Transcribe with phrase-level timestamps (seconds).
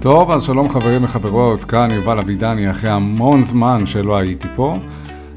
[0.00, 4.76] טוב, אז שלום חברים וחברות, כאן יובל אבידני, אחרי המון זמן שלא הייתי פה.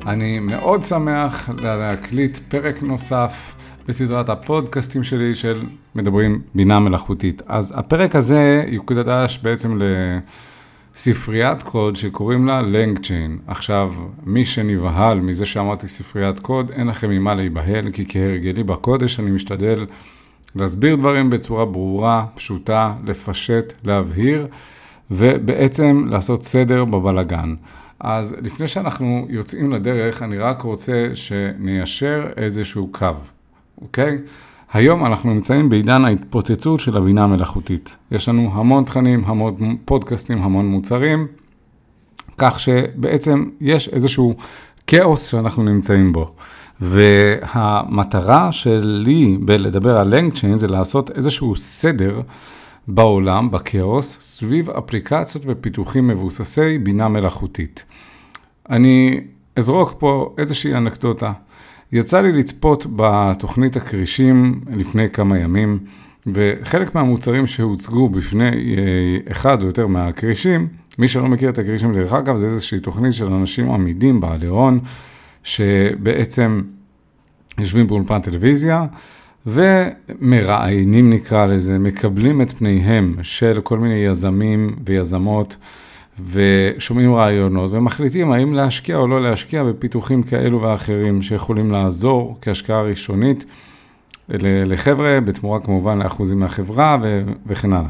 [0.07, 3.55] אני מאוד שמח להקליט פרק נוסף
[3.87, 5.63] בסדרת הפודקאסטים שלי של
[5.95, 7.41] מדברים בינה מלאכותית.
[7.47, 9.79] אז הפרק הזה יוקדש בעצם
[10.95, 13.51] לספריית קוד שקוראים לה LangChain.
[13.51, 13.93] עכשיו,
[14.23, 19.85] מי שנבהל מזה שאמרתי ספריית קוד, אין לכם ממה להיבהל, כי כהרגלי בקודש אני משתדל
[20.55, 24.47] להסביר דברים בצורה ברורה, פשוטה, לפשט, להבהיר,
[25.11, 27.55] ובעצם לעשות סדר בבלגן.
[27.99, 33.07] אז לפני שאנחנו יוצאים לדרך, אני רק רוצה שניישר איזשהו קו,
[33.81, 34.17] אוקיי?
[34.73, 37.97] היום אנחנו נמצאים בעידן ההתפוצצות של הבינה המלאכותית.
[38.11, 41.27] יש לנו המון תכנים, המון פודקאסטים, המון מוצרים,
[42.37, 44.35] כך שבעצם יש איזשהו
[44.87, 46.33] כאוס שאנחנו נמצאים בו.
[46.81, 52.21] והמטרה שלי בלדבר על לנגצ'יין זה לעשות איזשהו סדר
[52.87, 57.85] בעולם, בכאוס, סביב אפליקציות ופיתוחים מבוססי בינה מלאכותית.
[58.69, 59.21] אני
[59.55, 61.31] אזרוק פה איזושהי אנקדוטה.
[61.93, 65.79] יצא לי לצפות בתוכנית הכרישים לפני כמה ימים,
[66.27, 70.67] וחלק מהמוצרים שהוצגו בפני אה, אחד או יותר מהכרישים,
[70.99, 74.79] מי שלא מכיר את הכרישים דרך אגב, זה איזושהי תוכנית של אנשים עמידים, בעלי הון,
[75.43, 76.61] שבעצם
[77.59, 78.85] יושבים באולפן טלוויזיה
[79.45, 85.57] ומראיינים נקרא לזה, מקבלים את פניהם של כל מיני יזמים ויזמות
[86.31, 93.45] ושומעים רעיונות ומחליטים האם להשקיע או לא להשקיע בפיתוחים כאלו ואחרים שיכולים לעזור כהשקעה ראשונית
[94.29, 96.97] לחבר'ה, בתמורה כמובן לאחוזים מהחברה
[97.47, 97.89] וכן הלאה.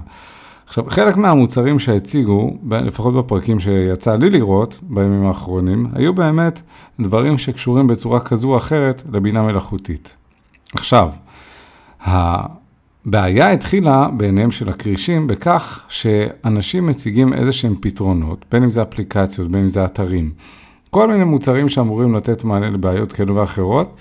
[0.67, 6.61] עכשיו, חלק מהמוצרים שהציגו, לפחות בפרקים שיצא לי לראות בימים האחרונים, היו באמת
[6.99, 10.15] דברים שקשורים בצורה כזו או אחרת לבינה מלאכותית.
[10.75, 11.09] עכשיו,
[13.07, 19.51] הבעיה התחילה בעיניהם של הכרישים בכך שאנשים מציגים איזה שהם פתרונות, בין אם זה אפליקציות,
[19.51, 20.31] בין אם זה אתרים,
[20.89, 23.95] כל מיני מוצרים שאמורים לתת מענה לבעיות כאלו ואחרות,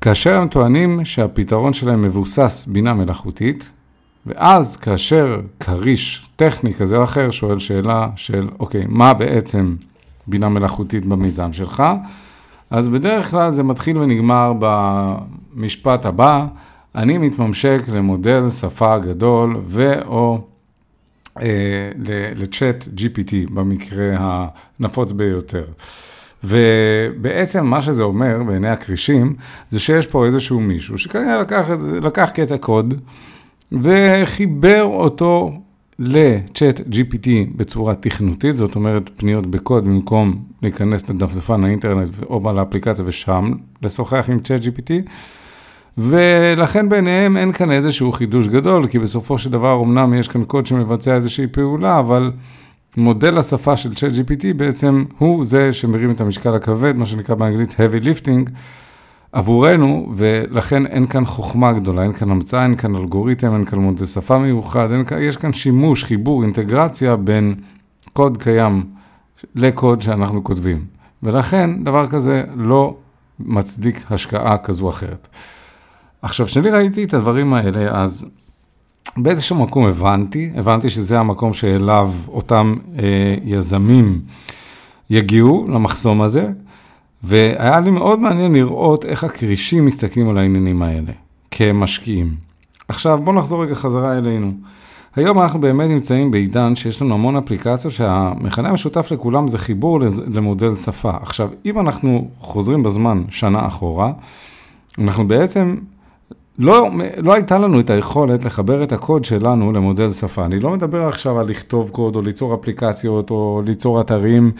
[0.00, 3.70] כאשר הם טוענים שהפתרון שלהם מבוסס בינה מלאכותית,
[4.26, 9.76] ואז כאשר כריש טכני כזה או אחר שואל שאלה של, אוקיי, מה בעצם
[10.26, 11.82] בינה מלאכותית במיזם שלך?
[12.70, 16.46] אז בדרך כלל זה מתחיל ונגמר במשפט הבא,
[16.98, 20.40] אני מתממשק למודל שפה גדול ו/או
[21.40, 21.90] אה,
[22.36, 24.16] לצ'אט GPT במקרה
[24.80, 25.64] הנפוץ ביותר.
[26.44, 29.34] ובעצם מה שזה אומר בעיני הכרישים,
[29.70, 31.64] זה שיש פה איזשהו מישהו שכנראה לקח,
[32.02, 32.94] לקח קטע קוד,
[33.72, 35.52] וחיבר אותו
[35.98, 43.52] לצ'אט GPT בצורה תכנותית, זאת אומרת פניות בקוד במקום להיכנס לדפדפן האינטרנט או לאפליקציה ושם
[43.82, 45.10] לשוחח עם צ'אט GPT.
[45.98, 50.66] ולכן ביניהם אין כאן איזשהו חידוש גדול, כי בסופו של דבר אמנם יש כאן קוד
[50.66, 52.32] שמבצע איזושהי פעולה, אבל
[52.96, 57.72] מודל השפה של צ'אט GPT בעצם הוא זה שמרים את המשקל הכבד, מה שנקרא באנגלית
[57.72, 58.50] heavy lifting.
[59.32, 64.04] עבורנו, ולכן אין כאן חוכמה גדולה, אין כאן המצאה, אין כאן אלגוריתם, אין כאן מודל
[64.04, 67.54] שפה מיוחד, אין, יש כאן שימוש, חיבור, אינטגרציה בין
[68.12, 68.84] קוד קיים
[69.54, 70.84] לקוד שאנחנו כותבים.
[71.22, 72.96] ולכן דבר כזה לא
[73.40, 75.28] מצדיק השקעה כזו או אחרת.
[76.22, 78.26] עכשיו, כשאני ראיתי את הדברים האלה, אז
[79.16, 84.20] באיזשהו מקום הבנתי, הבנתי שזה המקום שאליו אותם אה, יזמים
[85.10, 86.50] יגיעו, למחסום הזה.
[87.22, 91.12] והיה לי מאוד מעניין לראות איך הכרישים מסתכלים על העניינים האלה,
[91.50, 92.34] כמשקיעים.
[92.88, 94.52] עכשיו, בואו נחזור רגע חזרה אלינו.
[95.16, 100.00] היום אנחנו באמת נמצאים בעידן שיש לנו המון אפליקציות שהמכנה המשותף לכולם זה חיבור
[100.34, 101.10] למודל שפה.
[101.22, 104.12] עכשיו, אם אנחנו חוזרים בזמן שנה אחורה,
[104.98, 105.76] אנחנו בעצם,
[106.58, 110.44] לא, לא הייתה לנו את היכולת לחבר את הקוד שלנו למודל שפה.
[110.44, 114.52] אני לא מדבר עכשיו על לכתוב קוד או ליצור אפליקציות או ליצור אתרים.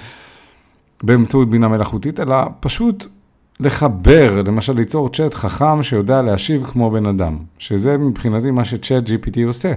[1.02, 3.06] באמצעות בינה מלאכותית, אלא פשוט
[3.60, 9.40] לחבר, למשל ליצור צ'אט חכם שיודע להשיב כמו בן אדם, שזה מבחינתי מה שצ'אט GPT
[9.46, 9.72] עושה.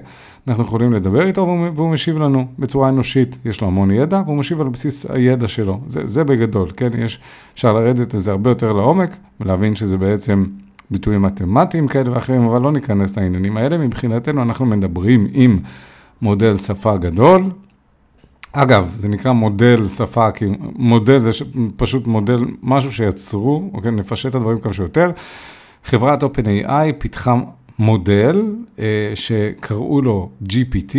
[0.47, 4.61] אנחנו יכולים לדבר איתו והוא משיב לנו בצורה אנושית, יש לו המון ידע והוא משיב
[4.61, 6.89] על בסיס הידע שלו, זה, זה בגדול, כן?
[6.97, 7.19] יש,
[7.53, 10.45] אפשר לרדת לזה הרבה יותר לעומק ולהבין שזה בעצם
[10.91, 15.59] ביטויים מתמטיים כאלה ואחרים, אבל לא ניכנס לעניינים האלה, מבחינתנו אנחנו מדברים עם
[16.21, 17.43] מודל שפה גדול,
[18.53, 20.45] אגב, זה נקרא מודל שפה, כי
[20.75, 21.31] מודל זה
[21.75, 25.11] פשוט מודל, משהו שיצרו, אוקיי, נפשט את הדברים כמה שיותר.
[25.83, 27.35] חברת OpenAI פיתחה
[27.79, 28.41] מודל
[28.79, 30.95] אה, שקראו לו GPT,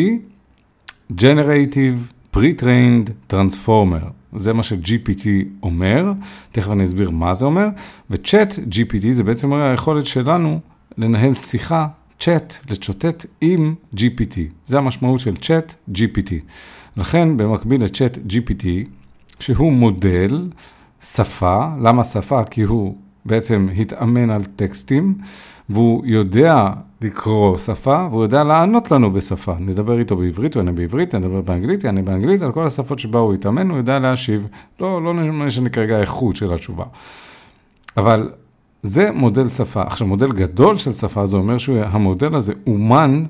[1.12, 4.21] Generative Pre-Trained Transformer.
[4.37, 5.26] זה מה ש-GPT
[5.62, 6.12] אומר,
[6.52, 7.67] תכף אני אסביר מה זה אומר,
[8.11, 10.61] ו-Chat GPT זה בעצם אומר היכולת שלנו
[10.99, 11.87] לנהל שיחה,
[12.19, 14.38] צ'אט, לצ'וטט עם GPT.
[14.67, 16.32] זה המשמעות של צ'אט GPT.
[16.96, 18.67] לכן, במקביל לצ'אט GPT,
[19.40, 20.49] שהוא מודל
[21.00, 22.44] שפה, למה שפה?
[22.44, 25.14] כי הוא בעצם התאמן על טקסטים,
[25.72, 26.69] והוא יודע
[27.00, 29.54] לקרוא שפה, והוא יודע לענות לנו בשפה.
[29.60, 33.34] נדבר איתו בעברית, הוא יענה בעברית, נדבר באנגלית, יענה באנגלית, על כל השפות שבה הוא
[33.34, 34.46] התאמן, הוא יודע להשיב.
[34.80, 36.84] לא, לא משנה כרגע האיכות של התשובה.
[37.96, 38.30] אבל
[38.82, 39.82] זה מודל שפה.
[39.82, 43.24] עכשיו, מודל גדול של שפה, זה אומר שהמודל הזה אומן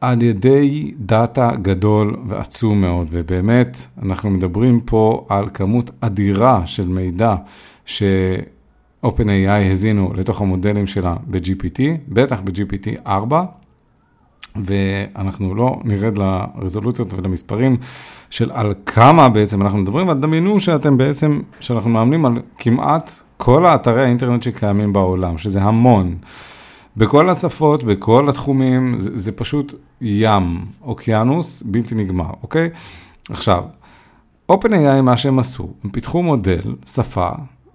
[0.00, 7.34] על ידי דאטה גדול ועצום מאוד, ובאמת, אנחנו מדברים פה על כמות אדירה של מידע
[7.86, 8.02] ש...
[9.06, 13.44] OpenAI הזינו לתוך המודלים שלה ב-GPT, בטח ב-GPT 4,
[14.56, 17.76] ואנחנו לא נרד לרזולוציות ולמספרים
[18.30, 23.66] של על כמה בעצם אנחנו מדברים, אבל דמיינו שאתם בעצם, שאנחנו מאמנים על כמעט כל
[23.66, 26.16] האתרי האינטרנט שקיימים בעולם, שזה המון.
[26.96, 32.70] בכל השפות, בכל התחומים, זה, זה פשוט ים, אוקיינוס בלתי נגמר, אוקיי?
[33.30, 33.64] עכשיו,
[34.52, 37.30] OpenAI, מה שהם עשו, הם פיתחו מודל, שפה,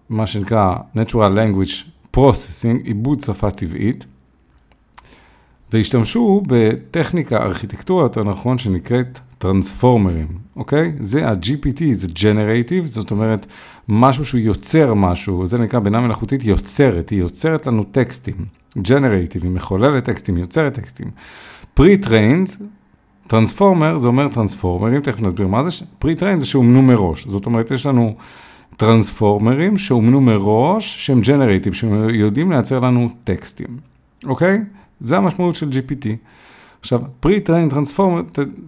[0.09, 1.83] מה שנקרא Natural Language
[2.17, 4.05] Processing, עיבוד שפה טבעית,
[5.73, 10.93] והשתמשו בטכניקה, ארכיטקטורה יותר נכון, שנקראת טרנספורמרים, אוקיי?
[10.99, 13.45] זה ה-GPT, זה Generative, זאת אומרת,
[13.87, 18.45] משהו שהוא יוצר משהו, זה נקרא בינה מלאכותית יוצרת, היא יוצרת לנו טקסטים.
[18.77, 21.11] Generative, היא מחוללת טקסטים, יוצרת טקסטים.
[21.79, 22.63] Pre-trained,
[23.27, 27.85] טרנספורמר, זה אומר טרנספורמרים, תכף נסביר מה זה, Pre-trained זה שאומנו מראש, זאת אומרת, יש
[27.85, 28.15] לנו...
[28.77, 33.67] טרנספורמרים שאומנו מראש, שהם ג'נרטיב, שהם יודעים לייצר לנו טקסטים,
[34.25, 34.61] אוקיי?
[35.01, 36.07] זה המשמעות של GPT.
[36.81, 38.21] עכשיו, pre-train טרנספורמר,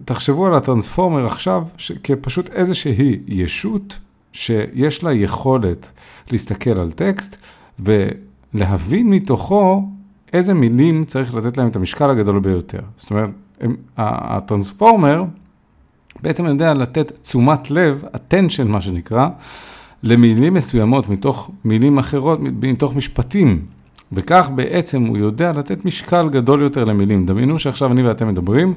[0.04, 1.64] תחשבו על הטרנספורמר עכשיו
[2.02, 3.98] כפשוט איזושהי ישות
[4.32, 5.90] שיש לה יכולת
[6.30, 7.36] להסתכל על טקסט
[7.80, 9.88] ולהבין מתוכו
[10.32, 12.80] איזה מילים צריך לתת להם את המשקל הגדול ביותר.
[12.96, 13.30] זאת אומרת,
[13.96, 15.24] הטרנספורמר
[16.22, 19.28] בעצם יודע לתת תשומת לב, attention מה שנקרא,
[20.02, 23.62] למילים מסוימות מתוך מילים אחרות, מתוך משפטים.
[24.12, 27.26] וכך בעצם הוא יודע לתת משקל גדול יותר למילים.
[27.26, 28.74] דמיינו שעכשיו אני ואתם מדברים,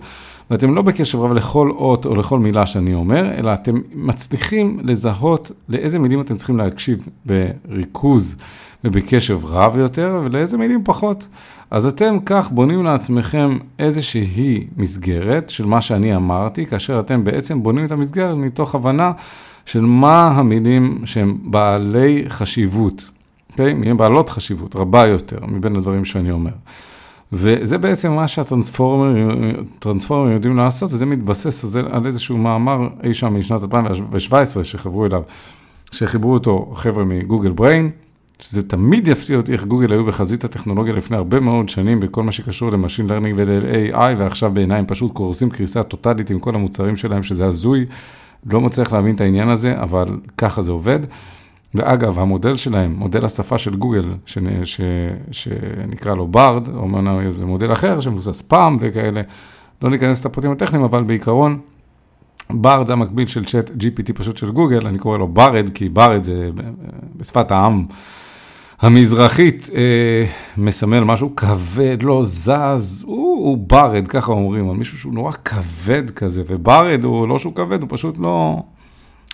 [0.51, 5.51] ואתם לא בקשב רב לכל אות או לכל מילה שאני אומר, אלא אתם מצליחים לזהות
[5.69, 8.37] לאיזה מילים אתם צריכים להקשיב בריכוז
[8.83, 11.27] ובקשב רב יותר, ולאיזה מילים פחות.
[11.71, 17.85] אז אתם כך בונים לעצמכם איזושהי מסגרת של מה שאני אמרתי, כאשר אתם בעצם בונים
[17.85, 19.11] את המסגרת מתוך הבנה
[19.65, 23.09] של מה המילים שהם בעלי חשיבות,
[23.51, 23.73] אוקיי?
[23.73, 26.51] מילים בעלות חשיבות רבה יותר מבין הדברים שאני אומר.
[27.33, 34.63] וזה בעצם מה שהטרנספורמרים יודעים לעשות, וזה מתבסס על איזשהו מאמר אי שם משנת 2017
[34.63, 35.21] שחברו אליו,
[35.91, 37.89] שחיברו אותו חבר'ה מגוגל בריין,
[38.39, 42.31] שזה תמיד יפתיע אותי איך גוגל היו בחזית הטכנולוגיה לפני הרבה מאוד שנים בכל מה
[42.31, 46.95] שקשור ל machine learning ול-AI, ועכשיו בעיניי הם פשוט קורסים קריסה טוטאלית עם כל המוצרים
[46.95, 47.85] שלהם, שזה הזוי.
[48.45, 50.07] לא מצליח להבין את העניין הזה, אבל
[50.37, 50.99] ככה זה עובד.
[51.75, 54.81] ואגב, המודל שלהם, מודל השפה של גוגל, ש, ש,
[55.31, 59.21] שנקרא לו ברד, או אמרנו איזה מודל אחר שמבוסס PaLM וכאלה,
[59.81, 61.59] לא ניכנס לפרטים הטכניים, אבל בעיקרון,
[62.49, 66.23] ברד זה המקביל של צ'אט GPT פשוט של גוגל, אני קורא לו ברד, כי ברד
[66.23, 66.49] זה
[67.17, 67.85] בשפת העם.
[68.81, 70.25] המזרחית אה,
[70.57, 76.09] מסמל משהו כבד, לא זז, הוא, הוא ברד, ככה אומרים, על מישהו שהוא נורא כבד
[76.09, 78.63] כזה, וברד הוא לא שהוא כבד, הוא פשוט לא...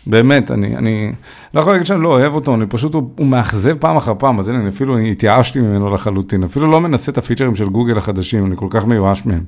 [0.08, 1.12] באמת, אני, אני
[1.53, 4.39] לא יכול להגיד שאני לא אוהב אותו, אני פשוט, הוא, הוא מאכזב פעם אחר פעם,
[4.39, 7.98] אז הנה, אני אפילו אני התייאשתי ממנו לחלוטין, אפילו לא מנסה את הפיצ'רים של גוגל
[7.98, 9.41] החדשים, אני כל כך מיואש מהם.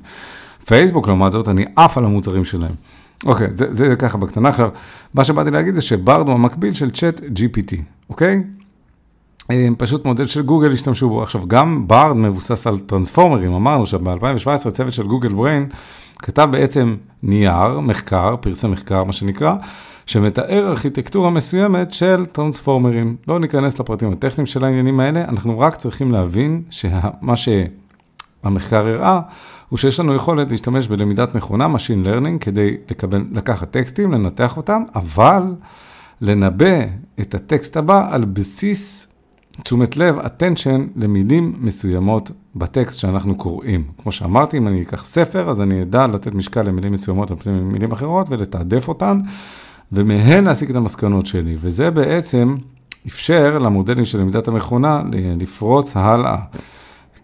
[0.66, 2.74] פייסבוק, לעומת זאת, אני עף על המוצרים שלהם.
[3.26, 4.48] אוקיי, זה, זה ככה בקטנה.
[4.48, 4.70] עכשיו,
[5.14, 7.74] מה שבאתי להגיד זה שברד הוא המקביל של צ'אט GPT,
[8.10, 8.42] אוקיי?
[9.50, 11.22] אה, פשוט מודל של גוגל השתמשו בו.
[11.22, 15.68] עכשיו, גם ברד מבוסס על טרנספורמרים, אמרנו שב-2017 צוות של גוגל בריין
[16.18, 19.54] כתב בעצם נייר, מחקר, פרסם מחקר, מה שנקרא,
[20.06, 23.16] שמתאר ארכיטקטורה מסוימת של טרנספורמרים.
[23.28, 29.20] לא ניכנס לפרטים הטכניים של העניינים האלה, אנחנו רק צריכים להבין שמה שהמחקר הראה,
[29.68, 34.82] הוא שיש לנו יכולת להשתמש בלמידת מכונה, Machine Learning, כדי לקבל, לקחת טקסטים, לנתח אותם,
[34.94, 35.42] אבל
[36.20, 36.84] לנבא
[37.20, 39.11] את הטקסט הבא על בסיס
[39.62, 43.84] תשומת לב, attention, למילים מסוימות בטקסט שאנחנו קוראים.
[44.02, 47.52] כמו שאמרתי, אם אני אקח ספר, אז אני אדע לתת משקל למילים מסוימות על פני
[47.52, 49.20] מילים אחרות ולתעדף אותן,
[49.92, 51.56] ומהן להסיק את המסקנות שלי.
[51.60, 52.56] וזה בעצם
[53.06, 55.02] אפשר למודלים של למידת המכונה
[55.38, 56.36] לפרוץ הלאה.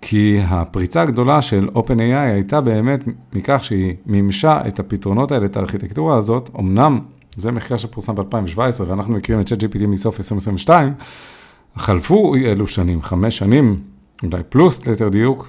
[0.03, 3.01] כי הפריצה הגדולה של OpenAI הייתה באמת
[3.33, 7.01] מכך שהיא מימשה את הפתרונות האלה, את הארכיטקטורה הזאת, אמנם
[7.37, 10.93] זה מחקר שפורסם ב-2017, ואנחנו מכירים את ChatGPT מסוף 2022,
[11.79, 13.77] חלפו אלו שנים, חמש שנים,
[14.23, 15.49] אולי פלוס ליתר דיוק,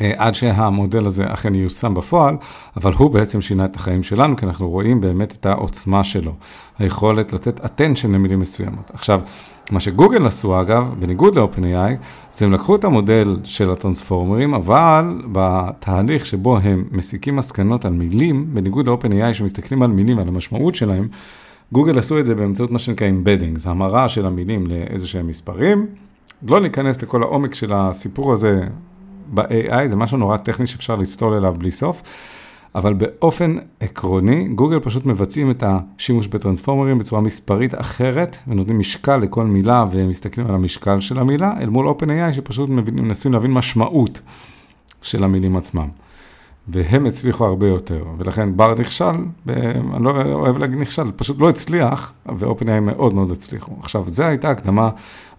[0.00, 2.36] אה, עד שהמודל הזה אכן ייושם בפועל,
[2.76, 6.32] אבל הוא בעצם שינה את החיים שלנו, כי אנחנו רואים באמת את העוצמה שלו,
[6.78, 8.90] היכולת לתת attention למילים מסוימות.
[8.94, 9.20] עכשיו,
[9.70, 11.92] מה שגוגל עשו אגב, בניגוד ל-OpenAI,
[12.32, 18.46] זה הם לקחו את המודל של הטרנספורמרים, אבל בתהליך שבו הם מסיקים מסקנות על מילים,
[18.52, 21.08] בניגוד ל-OpenAI שמסתכלים על מילים ועל המשמעות שלהם,
[21.72, 25.86] גוגל עשו את זה באמצעות מה שנקרא embedding, זה המרה של המילים לאיזה שהם מספרים.
[26.48, 28.60] לא ניכנס לכל העומק של הסיפור הזה
[29.34, 32.02] ב-AI, זה משהו נורא טכני שאפשר לצלול אליו בלי סוף,
[32.74, 39.44] אבל באופן עקרוני, גוגל פשוט מבצעים את השימוש בטרנספורמרים בצורה מספרית אחרת, ונותנים משקל לכל
[39.44, 44.20] מילה ומסתכלים על המשקל של המילה, אל מול OpenAI שפשוט מנסים להבין משמעות
[45.02, 45.88] של המילים עצמם.
[46.72, 49.04] והם הצליחו הרבה יותר, ולכן בר נכשל,
[49.48, 53.72] אני לא אוהב להגיד נכשל, פשוט לא הצליח, ו-OpenAI מאוד מאוד הצליחו.
[53.82, 54.90] עכשיו, זו הייתה הקדמה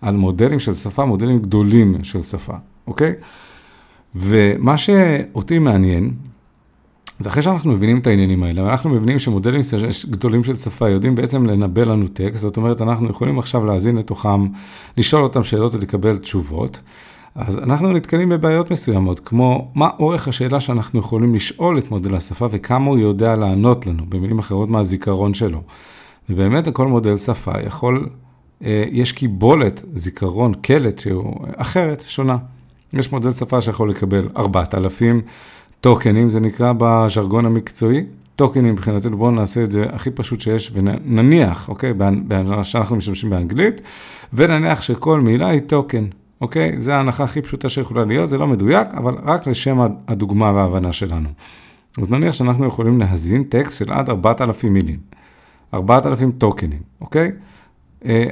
[0.02, 2.54] על מודלים של שפה, מודלים גדולים של שפה,
[2.88, 3.14] אוקיי?
[4.16, 6.12] ומה שאותי מעניין,
[7.20, 9.62] זה אחרי שאנחנו מבינים את העניינים האלה, ואנחנו מבינים שמודלים
[10.10, 14.48] גדולים של שפה יודעים בעצם לנבא לנו טקסט, זאת אומרת, אנחנו יכולים עכשיו להאזין לתוכם,
[14.98, 16.80] לשאול אותם שאלות ולקבל תשובות.
[17.36, 22.48] אז אנחנו נתקלים בבעיות מסוימות, כמו מה אורך השאלה שאנחנו יכולים לשאול את מודל השפה
[22.52, 25.62] וכמה הוא יודע לענות לנו, במילים אחרות מהזיכרון שלו.
[26.30, 28.10] ובאמת לכל מודל שפה יכול,
[28.64, 32.38] אה, יש קיבולת, זיכרון, קלט שהוא אחרת, שונה.
[32.94, 35.22] יש מודל שפה שיכול לקבל 4,000
[35.82, 38.04] טוקנים, זה נקרא בז'רגון המקצועי.
[38.36, 41.94] טוקנים מבחינתנו, בואו נעשה את זה הכי פשוט שיש, ונניח, אוקיי,
[42.64, 43.82] שאנחנו משתמשים באנגלית,
[44.34, 46.06] ונניח שכל מילה היא טוקן,
[46.41, 46.79] אוקיי?
[46.79, 51.29] זו ההנחה הכי פשוטה שיכולה להיות, זה לא מדויק, אבל רק לשם הדוגמה וההבנה שלנו.
[52.01, 54.98] אז נניח שאנחנו יכולים להזין טקסט של עד 4,000 מילים,
[55.74, 57.31] 4,000 טוקנים, אוקיי?
[58.05, 58.25] אה,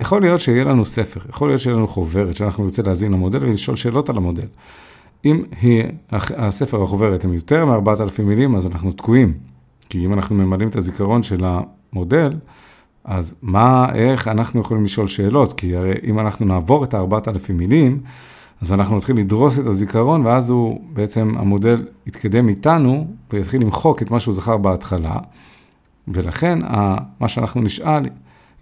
[0.00, 3.76] יכול להיות שיהיה לנו ספר, יכול להיות שיהיה לנו חוברת שאנחנו נרצה להזין למודל ולשאול
[3.76, 4.46] שאלות על המודל.
[5.24, 9.32] אם היא, הספר, החוברת, הם יותר מ-4,000 מילים, אז אנחנו תקועים.
[9.88, 12.32] כי אם אנחנו ממלאים את הזיכרון של המודל,
[13.04, 15.52] אז מה, איך אנחנו יכולים לשאול שאלות?
[15.52, 18.00] כי הרי אם אנחנו נעבור את ה-4,000 מילים,
[18.60, 24.10] אז אנחנו נתחיל לדרוס את הזיכרון, ואז הוא, בעצם המודל יתקדם איתנו, ויתחיל למחוק את
[24.10, 25.16] מה שהוא זכר בהתחלה,
[26.08, 26.58] ולכן
[27.20, 28.02] מה שאנחנו נשאל,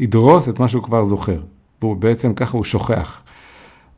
[0.00, 1.40] ידרוס את מה שהוא כבר זוכר.
[1.82, 3.22] והוא בעצם, ככה הוא שוכח.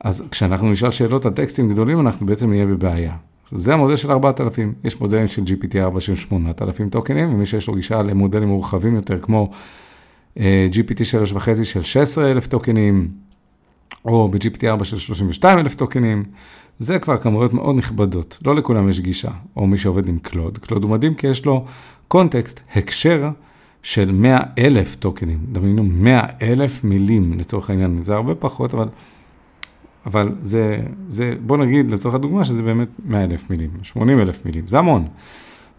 [0.01, 3.13] אז כשאנחנו נשאל שאלות על טקסטים גדולים, אנחנו בעצם נהיה בבעיה.
[3.51, 8.03] זה המודל של 4,000, יש מודלים של GPT-4 של 8,000 טוקנים, ומי שיש לו גישה
[8.03, 9.51] למודלים מורחבים יותר, כמו
[10.37, 11.00] GPT
[11.35, 13.09] 3.5 של 16,000 טוקנים,
[14.05, 16.25] או ב-GPT-4 של 32,000 טוקנים,
[16.79, 20.59] זה כבר כמויות מאוד נכבדות, לא לכולם יש גישה, או מי שעובד עם קלוד.
[20.59, 21.64] קלוד הוא מדהים כי יש לו
[22.09, 23.31] קונטקסט, הקשר
[23.83, 25.38] של 100,000 טוקנים.
[25.53, 28.88] דמיינו 100,000 מילים לצורך העניין, זה הרבה פחות, אבל...
[30.07, 34.69] אבל זה, זה, בוא נגיד לצורך הדוגמה שזה באמת 100 אלף מילים, 80 אלף מילים,
[34.69, 35.07] זה המון.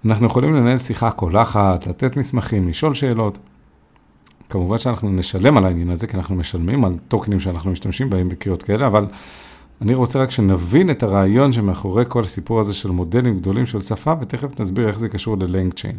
[0.05, 3.38] אנחנו יכולים לנהל שיחה קולחת, לתת מסמכים, לשאול שאלות.
[4.49, 8.63] כמובן שאנחנו נשלם על העניין הזה, כי אנחנו משלמים על טוקנים שאנחנו משתמשים בהם בקריאות
[8.63, 9.05] כאלה, אבל
[9.81, 14.13] אני רוצה רק שנבין את הרעיון שמאחורי כל הסיפור הזה של מודלים גדולים של שפה,
[14.21, 15.97] ותכף נסביר איך זה קשור ללנג צ'יין.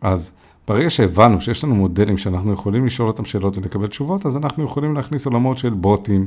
[0.00, 0.34] אז
[0.68, 4.94] ברגע שהבנו שיש לנו מודלים שאנחנו יכולים לשאול אותם שאלות ולקבל תשובות, אז אנחנו יכולים
[4.94, 6.26] להכניס עולמות של בוטים.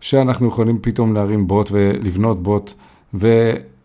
[0.00, 2.72] שאנחנו יכולים פתאום להרים בוט ולבנות בוט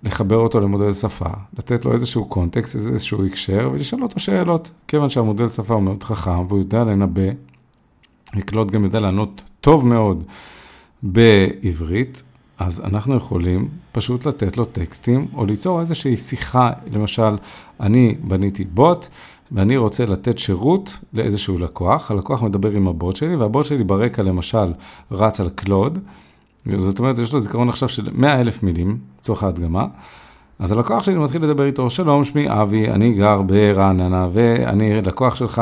[0.03, 4.71] ולחבר אותו למודל שפה, לתת לו איזשהו קונטקסט, איזשהו הקשר ולשאול אותו שאלות.
[4.87, 7.31] כיוון שהמודל שפה הוא מאוד חכם והוא יודע לנבא,
[8.35, 10.23] לקלוט גם יודע לענות טוב מאוד
[11.03, 12.23] בעברית,
[12.57, 17.37] אז אנחנו יכולים פשוט לתת לו טקסטים או ליצור איזושהי שיחה, למשל,
[17.79, 19.07] אני בניתי בוט,
[19.51, 24.73] ואני רוצה לתת שירות לאיזשהו לקוח, הלקוח מדבר עם הבוט שלי, והבוט שלי ברקע למשל
[25.11, 25.99] רץ על קלוד,
[26.77, 29.85] זאת אומרת, יש לו זיכרון עכשיו של 100 אלף מילים, לצורך ההדגמה,
[30.59, 35.61] אז הלקוח שלי מתחיל לדבר איתו, שלום, שמי אבי, אני גר ברעננה, ואני לקוח שלך,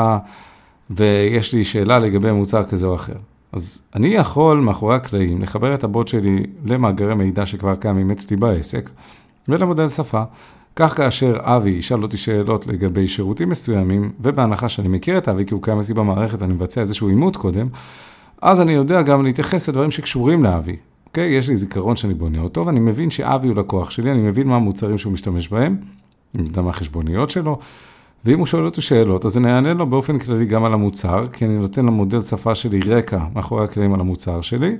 [0.90, 3.12] ויש לי שאלה לגבי מוצר כזה או אחר.
[3.52, 8.90] אז אני יכול מאחורי הקלעים לחבר את הבוט שלי למאגרי מידע שכבר קיימים אצלי בעסק,
[9.48, 10.22] ולמודל שפה.
[10.76, 15.54] כך כאשר אבי ישאל אותי שאלות לגבי שירותים מסוימים, ובהנחה שאני מכיר את אבי כי
[15.54, 17.66] הוא קיים אצלי במערכת, אני מבצע איזשהו עימות קודם,
[18.42, 20.76] אז אני יודע גם להתייחס לדברים שקשורים לאבי.
[21.12, 21.30] אוקיי?
[21.30, 24.56] יש לי זיכרון שאני בונה אותו, ואני מבין שאבי הוא לקוח שלי, אני מבין מה
[24.56, 25.76] המוצרים שהוא משתמש בהם,
[26.34, 27.58] אני יודע מה החשבוניות שלו,
[28.24, 31.44] ואם הוא שואל אותי שאלות, אז אני אענה לו באופן כללי גם על המוצר, כי
[31.44, 34.76] אני נותן למודל שפה שלי רקע מאחורי הקלעים על המוצר שלי.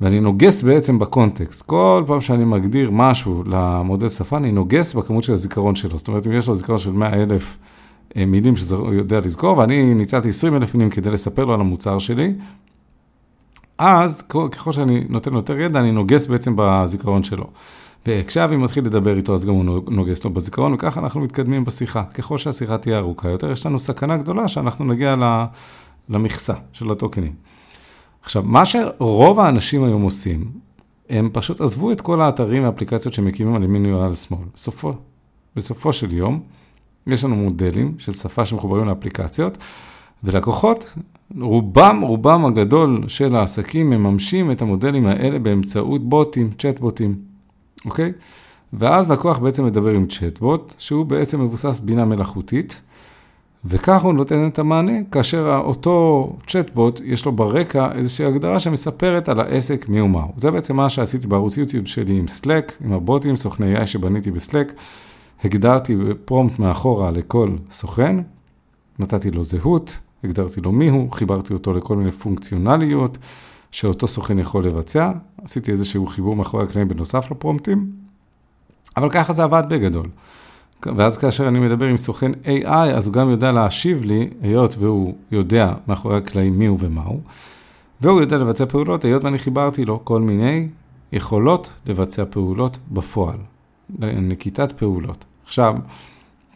[0.00, 1.62] ואני נוגס בעצם בקונטקסט.
[1.62, 5.98] כל פעם שאני מגדיר משהו למודל שפה, אני נוגס בכמות של הזיכרון שלו.
[5.98, 7.56] זאת אומרת, אם יש לו זיכרון של 100 אלף
[8.16, 11.98] אה, מילים שהוא יודע לזכור, ואני ניצלתי 20 אלף מילים כדי לספר לו על המוצר
[11.98, 12.32] שלי,
[13.78, 17.44] אז ככל שאני נותן יותר ידע, אני נוגס בעצם בזיכרון שלו.
[18.06, 22.04] וכשאבי מתחיל לדבר איתו, אז גם הוא נוגס לו בזיכרון, וככה אנחנו מתקדמים בשיחה.
[22.04, 25.14] ככל שהשיחה תהיה ארוכה יותר, יש לנו סכנה גדולה שאנחנו נגיע
[26.08, 27.32] למכסה של הטוקנים.
[28.22, 30.44] עכשיו, מה שרוב האנשים היום עושים,
[31.10, 34.40] הם פשוט עזבו את כל האתרים והאפליקציות שמקימים על ימין ועל שמאל.
[34.54, 34.92] בסופו,
[35.56, 36.40] בסופו של יום,
[37.06, 39.58] יש לנו מודלים של שפה שמחוברים לאפליקציות,
[40.24, 40.94] ולקוחות,
[41.40, 47.14] רובם, רובם הגדול של העסקים מממשים את המודלים האלה באמצעות בוטים, צ'אט בוטים,
[47.84, 48.12] אוקיי?
[48.72, 52.80] ואז לקוח בעצם מדבר עם צ'אטבוט, שהוא בעצם מבוסס בינה מלאכותית,
[53.64, 59.40] וכך הוא נותן את המענה, כאשר אותו צ'טבוט, יש לו ברקע איזושהי הגדרה שמספרת על
[59.40, 60.32] העסק מי ומהו.
[60.36, 64.72] זה בעצם מה שעשיתי בערוץ יוטיוב שלי עם Slack, עם הבוטים, סוכני AI שבניתי בסלק.
[65.44, 68.16] הגדרתי פרומפט מאחורה לכל סוכן,
[68.98, 73.18] נתתי לו זהות, הגדרתי לו מי הוא, חיברתי אותו לכל מיני פונקציונליות
[73.70, 75.12] שאותו סוכן יכול לבצע,
[75.44, 77.86] עשיתי איזשהו חיבור מאחורי הקלעים בנוסף לפרומפטים,
[78.96, 80.06] אבל ככה זה עבד בגדול.
[80.96, 85.14] ואז כאשר אני מדבר עם סוכן AI, אז הוא גם יודע להשיב לי, היות והוא
[85.32, 87.20] יודע מאחורי הקלעים מי הוא ומה הוא,
[88.00, 90.68] והוא יודע לבצע פעולות, היות ואני חיברתי לו כל מיני
[91.12, 93.36] יכולות לבצע פעולות בפועל,
[94.00, 95.24] נקיטת פעולות.
[95.46, 95.74] עכשיו,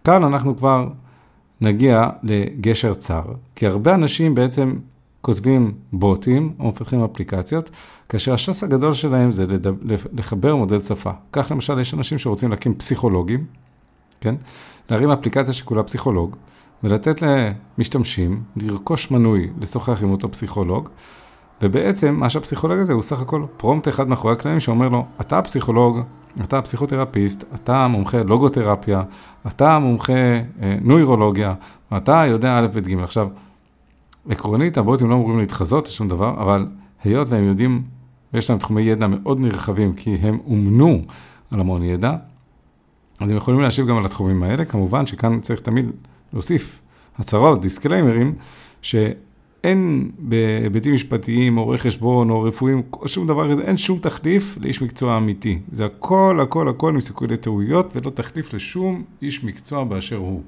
[0.04, 0.88] כאן אנחנו כבר
[1.61, 3.23] נגיע לגשר צר,
[3.55, 4.75] כי הרבה אנשים בעצם
[5.21, 7.71] כותבים בוטים או מפתחים אפליקציות,
[8.09, 11.11] כאשר השס הגדול שלהם זה לדבר, לחבר מודל שפה.
[11.33, 13.45] כך למשל, יש אנשים שרוצים להקים פסיכולוגים,
[14.21, 14.35] כן?
[14.91, 16.37] להרים אפליקציה שכולה פסיכולוג,
[16.85, 17.23] ולתת
[17.79, 20.89] למשתמשים לרכוש מנוי לשוחח עם אותו פסיכולוג,
[21.63, 26.01] ובעצם מה שהפסיכולוג הזה הוא סך הכל פרומט אחד מאחורי הקלעים שאומר לו, אתה פסיכולוג,
[26.45, 29.03] אתה פסיכותרפיסט, אתה מומחה לוגותרפיה,
[29.47, 31.55] אתה מומחה אה, נוירולוגיה,
[31.97, 32.99] אתה יודע א', ב', ג'.
[32.99, 33.29] עכשיו,
[34.29, 36.67] עקרונית הבוטים לא אמורים להתחזות לשום דבר, אבל
[37.05, 37.83] היות והם יודעים,
[38.35, 41.03] יש להם תחומי ידע מאוד נרחבים, כי הם אומנו
[41.51, 42.17] על המון ידע,
[43.21, 45.90] אז הם יכולים להשיב גם על התחומים האלה, כמובן שכאן צריך תמיד
[46.33, 46.81] להוסיף
[47.19, 48.35] הצהרות, דיסקליימרים,
[49.66, 54.83] שאין בהיבטים משפטיים או רואי חשבון או רפואיים, שום דבר כזה, אין שום תחליף לאיש
[54.83, 55.59] מקצוע אמיתי.
[55.72, 60.42] זה הכל, הכל, הכל עם סיכוי לטעויות ולא תחליף לשום איש מקצוע באשר הוא.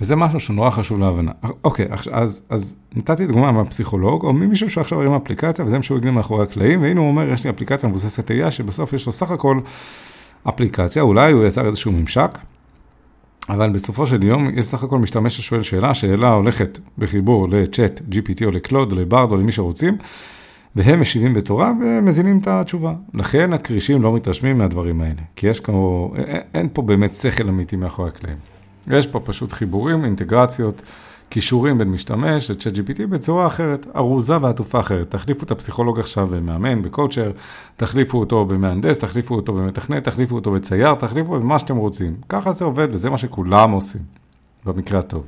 [0.00, 1.32] וזה משהו שנורא חשוב להבנה.
[1.64, 6.12] אוקיי, אז, אז נתתי דוגמה מהפסיכולוג, או ממישהו שעכשיו הרים אפליקציה, וזה מה שהוא הגדיר
[6.12, 9.60] מאחורי הקלעים, והנה הוא אומר, יש לי אפליקציה מבוססת AI, שבסוף יש לו סך הכל
[10.48, 12.38] אפליקציה, אולי הוא יצר איזשהו ממשק,
[13.48, 18.44] אבל בסופו של יום יש סך הכל משתמש ששואל שאלה, שאלה הולכת בחיבור לצ'אט, GPT
[18.44, 19.96] או לקלוד, לברד או למי שרוצים,
[20.76, 22.94] והם משיבים בתורה ומזינים את התשובה.
[23.14, 26.12] לכן הכרישים לא מתרשמים מהדברים האלה, כי יש כמו,
[26.54, 28.36] אין פה באמת שכל אמיתי מאחורי הקלעים.
[28.90, 30.82] יש פה פשוט חיבורים, אינטגרציות.
[31.30, 35.10] כישורים בין משתמש ל-chat GPT בצורה אחרת, ארוזה ועטופה אחרת.
[35.10, 37.30] תחליפו את הפסיכולוג עכשיו במאמן, בקואוצ'ר,
[37.76, 42.14] תחליפו אותו במהנדס, תחליפו אותו במתכנת, תחליפו אותו בצייר, תחליפו במה שאתם רוצים.
[42.28, 44.00] ככה זה עובד וזה מה שכולם עושים,
[44.64, 45.24] במקרה הטוב.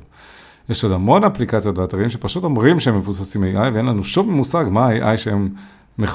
[0.69, 4.87] יש עוד המון אפליקציות ואתרים שפשוט אומרים שהם מבוססים AI ואין לנו שום מושג מה
[4.87, 5.49] ה-AI שהם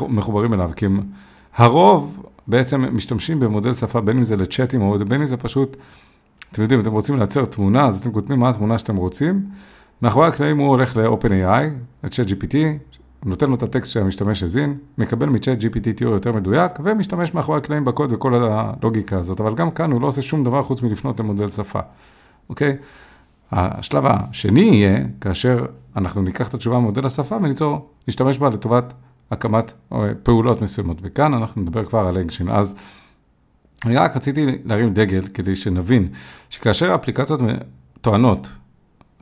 [0.09, 1.01] מחוברים אליו, כי הם
[1.57, 5.77] הרוב בעצם משתמשים במודל שפה, בין אם זה לצ'אטים או בין אם זה פשוט,
[6.53, 9.41] אתם יודעים, אתם רוצים לייצר תמונה, אז אתם כותבים מה התמונה שאתם רוצים.
[10.03, 11.65] מאחורי הקלעים הוא הולך ל-OpenAI,
[12.05, 12.57] ל-Chat GPT,
[13.25, 17.85] נותן לו את הטקסט שהמשתמש הזין, מקבל מ-Chat GPT תיאור יותר מדויק, ומשתמש מאחורי הקלעים
[17.85, 19.41] בקוד וכל הלוגיקה הזאת.
[19.41, 21.81] אבל גם כאן הוא לא עושה שום דבר חוץ מלפנות למודל שפה,
[22.49, 22.77] אוקיי?
[23.53, 28.93] השלב השני יהיה, כאשר אנחנו ניקח את התשובה ממודל השפה וניצור, נשתמש בה לטובת
[29.31, 30.97] הקמת אה, פעולות מסוימות.
[31.03, 32.49] וכאן אנחנו נדבר כבר על אקשן.
[32.49, 32.77] אז
[33.87, 36.09] אני רק רציתי להרים דגל כדי שנבין
[36.51, 37.41] שכאשר האפליקציות
[38.01, 38.49] טוענות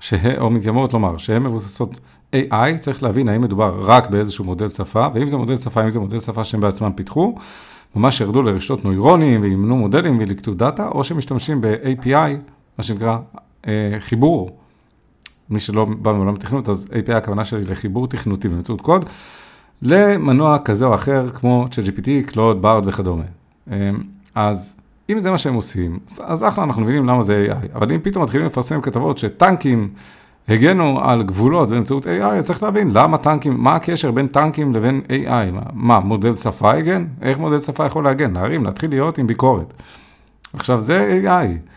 [0.04, 2.00] שה, או מתיימרות לומר שהן מבוססות
[2.34, 6.00] AI, צריך להבין האם מדובר רק באיזשהו מודל שפה, ואם זה מודל שפה, אם זה
[6.00, 7.34] מודל שפה שהם בעצמם פיתחו,
[7.96, 12.36] ממש ירדו לרשתות נוירונים ואימנו מודלים וליקטו דאטה, או שמשתמשים ב-API,
[12.78, 13.18] מה שנקרא
[13.66, 14.56] אה, חיבור.
[15.50, 19.04] מי שלא בא מעולם התכנות, אז API הכוונה שלי לחיבור תכנותי באמצעות קוד,
[19.82, 23.24] למנוע כזה או אחר, כמו ChatGPT, קלוד, בארד וכדומה.
[23.72, 23.90] אה,
[24.34, 24.76] אז
[25.10, 27.76] אם זה מה שהם עושים, אז אחלה, אנחנו מבינים למה זה AI.
[27.76, 29.88] אבל אם פתאום מתחילים לפרסם כתבות שטנקים
[30.48, 35.50] הגנו על גבולות באמצעות AI, צריך להבין למה טנקים, מה הקשר בין טנקים לבין AI?
[35.52, 37.04] מה, מה מודל שפה הגן?
[37.22, 38.32] איך מודל שפה יכול להגן?
[38.32, 39.72] להרים, להתחיל להיות עם ביקורת.
[40.52, 41.70] עכשיו, זה AI.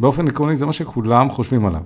[0.00, 1.82] באופן עקרוני זה מה שכולם חושבים עליו.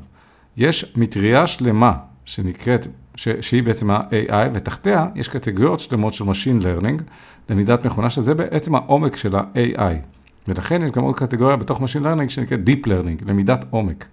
[0.57, 1.93] יש מטריה שלמה
[2.25, 7.03] שנקראת, ש, שהיא בעצם ה-AI, ותחתיה יש קטגוריות שלמות של Machine Learning,
[7.51, 10.18] למידת מכונה, שזה בעצם העומק של ה-AI.
[10.49, 14.07] ולכן יש גם עוד קטגוריה בתוך Machine Learning שנקראת Deep Learning, למידת עומק.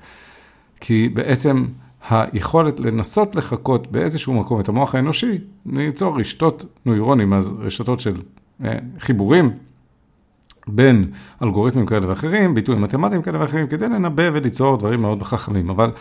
[0.80, 1.66] כי בעצם
[2.10, 8.16] היכולת לנסות לחקות באיזשהו מקום את המוח האנושי, ליצור רשתות נוירונים, אז רשתות של
[8.64, 9.52] אה, חיבורים
[10.68, 11.06] בין
[11.44, 15.70] אלגוריתמים כאלה ואחרים, ביטויים מתמטיים כאלה ואחרים, כדי לנבא וליצור דברים מאוד חכמים.
[15.70, 15.92] אבל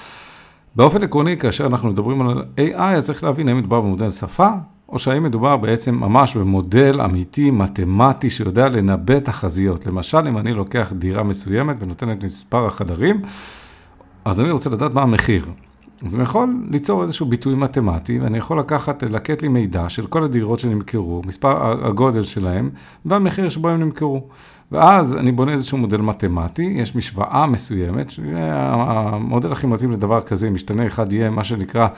[0.77, 4.49] באופן עקרוני, כאשר אנחנו מדברים על AI, אז צריך להבין האם מדובר במודל שפה,
[4.95, 9.87] או שהאם מדובר בעצם ממש במודל אמיתי, מתמטי, שיודע לנבא תחזיות.
[9.87, 13.23] למשל, אם אני לוקח דירה מסוימת ונותן את מספר החדרים,
[14.25, 15.47] אז אני רוצה לדעת מה המחיר.
[16.05, 20.25] אז אני יכול ליצור איזשהו ביטוי מתמטי, ואני יכול לקחת, לקט לי מידע של כל
[20.25, 22.71] הדירות שנמכרו, מספר הגודל שלהם,
[23.05, 24.23] והמחיר שבו הם נמכרו.
[24.73, 30.87] ואז אני בונה איזשהו מודל מתמטי, יש משוואה מסוימת, המודל הכי מתאים לדבר כזה, משתנה
[30.87, 31.89] אחד יהיה מה שנקרא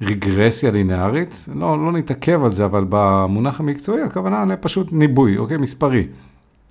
[0.00, 5.56] רגרסיה לינארית, לא, לא נתעכב על זה, אבל במונח המקצועי הכוונה לפשוט ניבוי, אוקיי?
[5.56, 6.06] מספרי.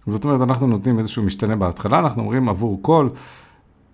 [0.08, 3.10] זאת אומרת, אנחנו נותנים איזשהו משתנה בהתחלה, אנחנו אומרים עבור כל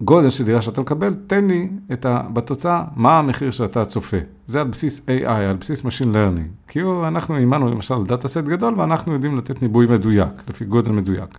[0.02, 4.18] גודל של דירה שאתה מקבל, תן לי את ה, בתוצאה, מה המחיר שאתה צופה.
[4.48, 6.68] זה על בסיס AI, על בסיס Machine Learning.
[6.68, 11.38] כי אנחנו אימנו למשל דאטה סט גדול, ואנחנו יודעים לתת ניבוי מדויק, לפי גודל מדויק.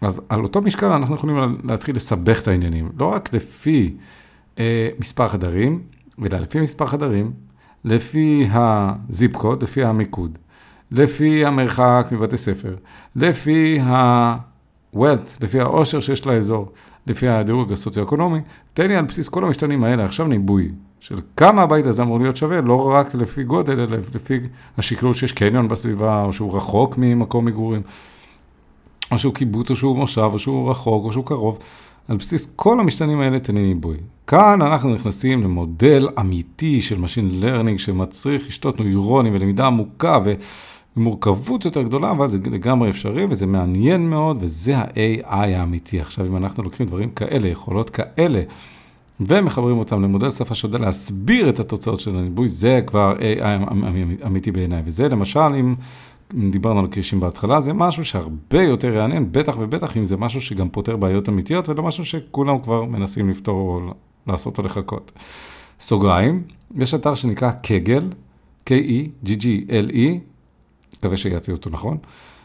[0.00, 3.94] אז על אותו משקל אנחנו יכולים להתחיל לסבך את העניינים, לא רק לפי
[4.58, 5.80] אה, מספר חדרים,
[6.26, 7.30] אלא לפי מספר חדרים,
[7.84, 10.38] לפי הזיפ קוד, לפי המיקוד,
[10.92, 12.74] לפי המרחק מבתי ספר,
[13.16, 16.72] לפי ה-wealth, לפי העושר שיש לאזור,
[17.06, 18.40] לפי הדירוג הסוציו-אקונומי,
[18.74, 20.68] תן לי על בסיס כל המשתנים האלה עכשיו ניבוי
[21.00, 24.40] של כמה הבית הזה אמור להיות שווה, לא רק לפי גודל, אלא לפי
[24.78, 27.82] השקלול שיש קניון בסביבה, או שהוא רחוק ממקום מגורים,
[29.10, 31.58] או שהוא קיבוץ, או שהוא מושב, או שהוא רחוק, או שהוא קרוב.
[32.08, 33.96] על בסיס כל המשתנים האלה תן לי ניבוי.
[34.26, 40.34] כאן אנחנו נכנסים למודל אמיתי של Machine Learning שמצריך רשתות נוירונים ולמידה עמוקה ו...
[40.96, 46.00] מורכבות יותר גדולה, אבל זה לגמרי אפשרי וזה מעניין מאוד, וזה ה-AI האמיתי.
[46.00, 48.42] עכשיו, אם אנחנו לוקחים דברים כאלה, יכולות כאלה,
[49.20, 54.82] ומחברים אותם למודל שפה שיודע להסביר את התוצאות של הניבוי, זה כבר AI אמיתי בעיניי.
[54.84, 55.74] וזה למשל, אם
[56.50, 60.68] דיברנו על קרישים בהתחלה, זה משהו שהרבה יותר יעניין, בטח ובטח אם זה משהו שגם
[60.68, 63.92] פותר בעיות אמיתיות, ולא משהו שכולם כבר מנסים לפתור או
[64.26, 65.12] לעשות או לחקות.
[65.80, 66.42] סוגריים,
[66.76, 68.08] יש אתר שנקרא Kaggle,
[68.66, 70.18] K-E-G-G-L-E,
[70.98, 71.96] מקווה שהגיתי אותו נכון,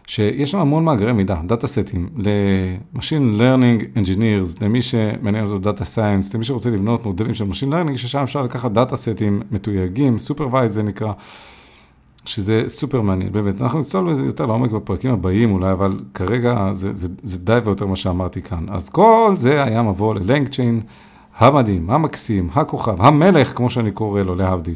[0.07, 6.33] שיש שם המון מאגרי מידע, דאטה סטים, ל-Machine Learning Engineers, למי שמעניין אותו data science,
[6.33, 10.83] למי שרוצה לבנות מודלים של Machine Learning, ששם אפשר לקחת דאטה סטים מתויגים, Supervised זה
[10.83, 11.13] נקרא,
[12.25, 13.61] שזה סופר מעניין, באמת.
[13.61, 17.85] אנחנו נצטול בזה יותר לעומק בפרקים הבאים אולי, אבל כרגע זה, זה, זה די ויותר
[17.85, 18.65] מה שאמרתי כאן.
[18.69, 20.81] אז כל זה היה מבוא ללנגצ'יין
[21.37, 24.75] המדהים, המקסים, הכוכב, המלך, כמו שאני קורא לו, להבדיל.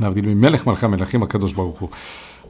[0.00, 1.88] להבדיל ממלך מלכי המלכים הקדוש ברוך הוא.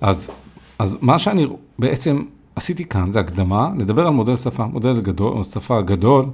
[0.00, 0.30] אז,
[0.78, 1.46] אז מה שאני
[1.78, 2.22] בעצם
[2.56, 6.24] עשיתי כאן זה הקדמה, לדבר על מודל שפה, מודל גדול, שפה גדול,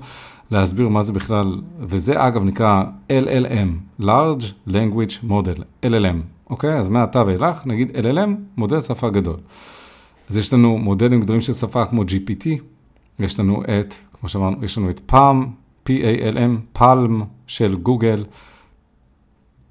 [0.50, 6.78] להסביר מה זה בכלל, וזה אגב נקרא LLM, Large Language Model, LLM, אוקיי?
[6.78, 9.36] אז מעתה ואילך נגיד LLM, מודל שפה גדול.
[10.28, 12.48] אז יש לנו מודלים גדולים של שפה כמו GPT,
[13.18, 15.46] יש לנו את, כמו שאמרנו, יש לנו את PALM,
[15.86, 18.24] P-A-L-M, PALM של גוגל,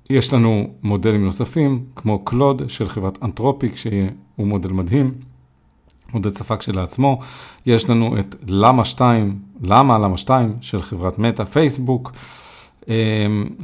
[0.10, 5.14] יש לנו מודלים נוספים, כמו קלוד של חברת אנתרופיק, שהוא מודל מדהים,
[6.14, 7.20] מודל שפה כשלעצמו.
[7.66, 12.12] יש לנו את למה 2, למה למה 2 של חברת מטא, פייסבוק,
[12.88, 12.94] אמ,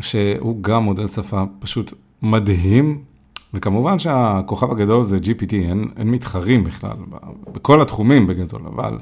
[0.01, 1.93] שהוא גם מודל שפה פשוט
[2.23, 3.01] מדהים.
[3.53, 6.95] וכמובן שהכוכב הגדול זה GPT, אין, אין מתחרים בכלל,
[7.53, 8.97] בכל התחומים בגדול, אבל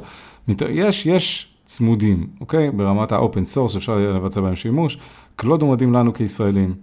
[0.69, 2.71] יש, יש צמודים, אוקיי?
[2.71, 4.97] ברמת ה-open source אפשר לבצע בהם שימוש.
[5.35, 6.73] קלוד הוא מדהים לנו כישראלים.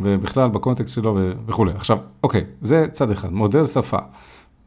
[0.00, 1.72] ובכלל בקונטקסט שלו וכולי.
[1.72, 3.98] עכשיו, אוקיי, זה צד אחד, מודל שפה.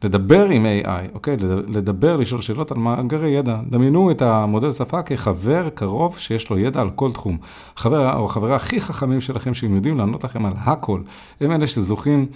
[0.04, 1.36] לדבר עם AI, אוקיי?
[1.68, 3.56] לדבר, לשאול שאלות על מאגרי ידע.
[3.70, 7.38] דמיינו את המודל שפה כחבר קרוב שיש לו ידע על כל תחום.
[7.76, 11.00] החבר או החברה הכי חכמים שלכם, שהם יודעים לענות לכם על הכל.
[11.40, 12.26] הם אלה שזוכים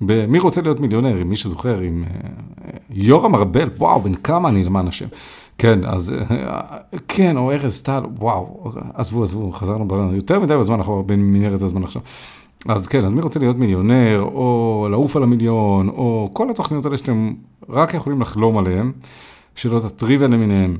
[0.00, 2.30] במי רוצה להיות מיליונר, מי שזוכר, עם אה,
[2.90, 5.06] יורם ארבל, וואו, בן כמה אני למען השם.
[5.58, 6.60] כן, אז אה,
[7.08, 12.02] כן, או ארז טל, וואו, עזבו, עזבו, חזרנו יותר מדי בזמן אנחנו במנהרת הזמן עכשיו.
[12.66, 16.96] אז כן, אז מי רוצה להיות מיליונר, או לעוף על המיליון, או כל התוכניות האלה
[16.96, 17.32] שאתם
[17.68, 18.92] רק יכולים לחלום עליהן,
[19.54, 20.76] שאלות הטריוויה למיניהן,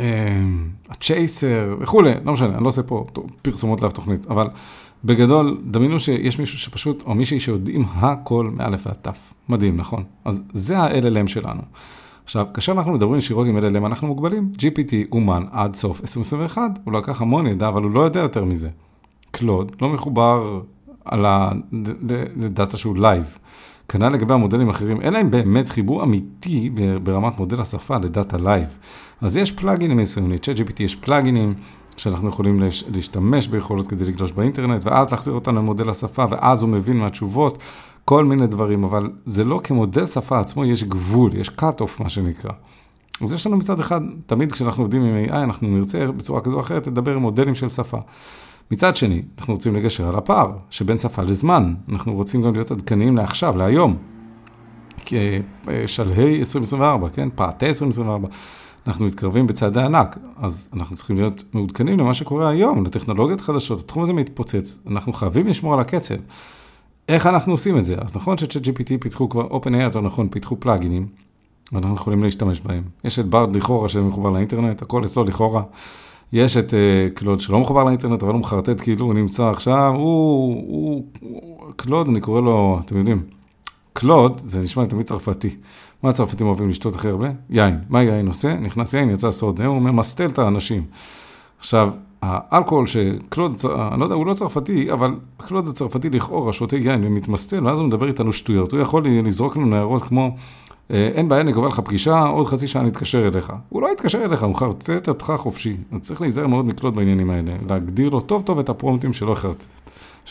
[0.00, 3.06] אמ, הצ'ייסר וכולי, לא משנה, אני לא עושה פה
[3.42, 4.48] פרסומות לאף תוכנית, אבל
[5.04, 9.32] בגדול, דמיינו שיש מישהו שפשוט, או מישהי שיודעים הכל מאלף ועד תו.
[9.48, 10.02] מדהים, נכון?
[10.24, 11.60] אז זה ה-LLM שלנו.
[12.24, 14.52] עכשיו, כאשר אנחנו מדברים ישירות עם LLM, אנחנו מוגבלים.
[14.58, 18.68] GPT אומן עד סוף 2021, הוא לקח המון ידע, אבל הוא לא יודע יותר מזה.
[19.34, 20.60] קלוד לא מחובר
[21.04, 23.38] על הדאטה שהוא live.
[23.88, 26.70] כנ"ל לגבי המודלים האחרים, אין להם באמת חיבור אמיתי
[27.02, 28.68] ברמת מודל השפה לדאטה live.
[29.20, 31.54] אז יש פלאגינים מסוימים, ל-ChatGPT יש פלאגינים
[31.96, 36.96] שאנחנו יכולים להשתמש ביכולות כדי לגלוש באינטרנט, ואז להחזיר אותנו למודל השפה, ואז הוא מבין
[36.96, 37.58] מהתשובות,
[38.04, 42.52] כל מיני דברים, אבל זה לא כמודל שפה עצמו, יש גבול, יש cut-off, מה שנקרא.
[43.22, 46.60] אז יש לנו מצד אחד, תמיד כשאנחנו עובדים עם AI, אנחנו נרצה בצורה כזו או
[46.60, 47.98] אחרת לדבר עם מודלים של שפה.
[48.70, 51.74] מצד שני, אנחנו רוצים לגשר על הפער שבין שפה לזמן.
[51.92, 53.96] אנחנו רוצים גם להיות עדכניים לעכשיו, להיום.
[55.04, 57.28] כשלהי 2024, כן?
[57.34, 58.28] פעתי 2024.
[58.86, 64.02] אנחנו מתקרבים בצעדי ענק, אז אנחנו צריכים להיות מעודכנים למה שקורה היום, לטכנולוגיות חדשות, התחום
[64.02, 66.14] הזה מתפוצץ, אנחנו חייבים לשמור על הקצב.
[67.08, 67.94] איך אנחנו עושים את זה?
[67.98, 71.06] אז נכון ש-ChatGPT פיתחו כבר, OpenAI יותר נכון, פיתחו פלאגינים,
[71.72, 72.82] ואנחנו יכולים להשתמש בהם.
[73.04, 75.62] יש את ברד לכאורה שמחובר לאינטרנט, הכל אצלו לכאורה.
[76.34, 76.74] יש את uh,
[77.14, 82.08] קלוד שלא מחובר לאינטרנט, אבל הוא מחרטט כאילו הוא נמצא עכשיו, הוא, הוא, הוא, קלוד,
[82.08, 83.22] אני קורא לו, אתם יודעים,
[83.92, 85.50] קלוד, זה נשמע תמיד צרפתי.
[86.02, 87.28] מה הצרפתים אוהבים לשתות הכי הרבה?
[87.50, 87.78] יין.
[87.88, 88.54] מה יין עושה?
[88.54, 90.82] נכנס יין, יצא סוד, הוא ממסטל את האנשים.
[91.58, 91.90] עכשיו,
[92.22, 93.54] האלכוהול שקלוד,
[93.92, 97.86] אני לא יודע, הוא לא צרפתי, אבל קלוד הצרפתי לכאורה שותה יין ומתמסטל, ואז הוא
[97.86, 98.72] מדבר איתנו שטויות.
[98.72, 100.30] הוא יכול לזרוק לנו הערות כמו, אה,
[100.90, 103.52] אין בעיה, נקבע לך פגישה, עוד חצי שעה נתקשר אליך.
[103.68, 105.76] הוא לא יתקשר אליך, הוא מחרטט אותך חופשי.
[105.92, 109.32] אז צריך להיזהר מאוד מקלוד בעניינים האלה, להגדיר לו טוב טוב את הפרומטים שלא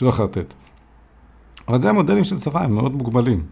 [0.02, 0.54] יחרטט.
[1.68, 3.42] אבל זה המודלים של שפה, הם מאוד מוגבלים.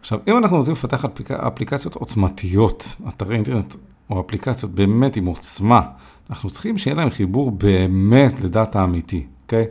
[0.00, 1.30] עכשיו, אם אנחנו רוצים לפתח אפליק...
[1.30, 3.74] אפליקציות עוצמתיות, אתרי אינטרנט
[4.10, 5.80] או אפליקציות באמת עם עוצמה,
[6.30, 9.64] אנחנו צריכים שיהיה להם חיבור באמת לדאטה אמיתי, אוקיי?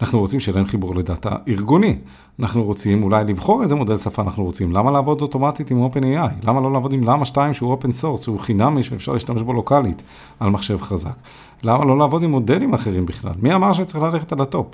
[0.00, 1.98] אנחנו רוצים שיהיה להם חיבור לדאטה ארגוני.
[2.42, 4.72] אנחנו רוצים אולי לבחור איזה מודל שפה אנחנו רוצים.
[4.72, 6.46] למה לעבוד אוטומטית עם OpenAI?
[6.46, 10.02] למה לא לעבוד עם למה 2 שהוא open source, שהוא חינמי ואפשר להשתמש בו לוקאלית
[10.40, 11.14] על מחשב חזק?
[11.62, 13.32] למה לא לעבוד עם מודלים אחרים בכלל?
[13.42, 14.66] מי אמר שצריך ללכת על ה top?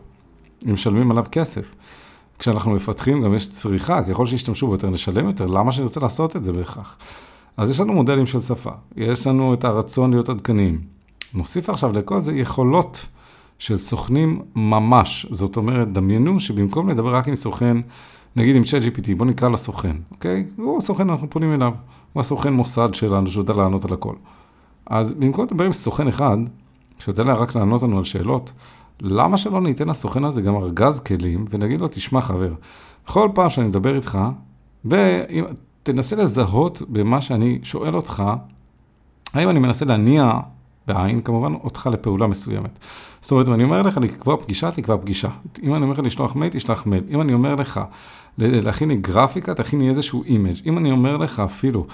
[0.67, 1.75] אם משלמים עליו כסף.
[2.39, 6.45] כשאנחנו מפתחים גם יש צריכה, ככל שישתמשו בו יותר נשלם יותר, למה שנרצה לעשות את
[6.45, 6.97] זה בהכרח?
[7.57, 10.79] אז יש לנו מודלים של שפה, יש לנו את הרצון להיות עדכניים.
[11.35, 13.07] נוסיף עכשיו לכל זה יכולות
[13.59, 15.27] של סוכנים ממש.
[15.31, 17.77] זאת אומרת, דמיינו שבמקום לדבר רק עם סוכן,
[18.37, 20.45] נגיד עם ChatGPT, בוא נקרא לו סוכן, אוקיי?
[20.57, 21.73] הוא סוכן, אנחנו פונים אליו.
[22.13, 24.15] הוא הסוכן מוסד שלנו, שיודע לענות על הכל.
[24.87, 26.37] אז במקום לדבר עם סוכן אחד,
[26.99, 28.53] שיודע רק לענות לנו על שאלות,
[29.01, 32.53] למה שלא ניתן לסוכן הזה גם ארגז כלים ונגיד לו, תשמע חבר,
[33.07, 34.19] בכל פעם שאני מדבר איתך,
[34.85, 38.23] ותנסה לזהות במה שאני שואל אותך,
[39.35, 40.33] האם אני מנסה להניע
[40.89, 42.71] בעין, כמובן, אותך לפעולה מסוימת.
[43.21, 45.29] זאת אומרת, אם אני אומר לך לקבוע פגישה, תקבע פגישה.
[45.63, 47.05] אם אני אומר לך לשלוח מייל, תשלח מייל.
[47.11, 47.81] אם אני אומר לך
[48.39, 50.57] להכין לי גרפיקה, תכין לי איזשהו image.
[50.67, 51.87] אם אני אומר לך אפילו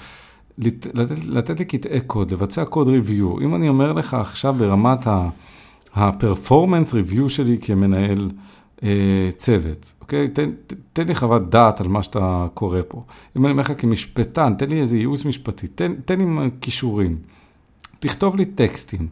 [0.57, 3.39] לתת, לתת לי קטעי קוד, לבצע code review.
[3.39, 5.07] אם אני אומר לך עכשיו ברמת.
[5.95, 8.29] ה performance review שלי כמנהל
[8.83, 10.27] אה, צוות, אוקיי?
[10.27, 10.51] תן,
[10.93, 13.03] תן לי חוות דעת על מה שאתה קורא פה.
[13.37, 17.17] אם אני אומר לך כמשפטן, תן לי איזה ייעוץ משפטי, תן, תן לי קישורים,
[18.07, 19.07] תכתוב לי טקסטים.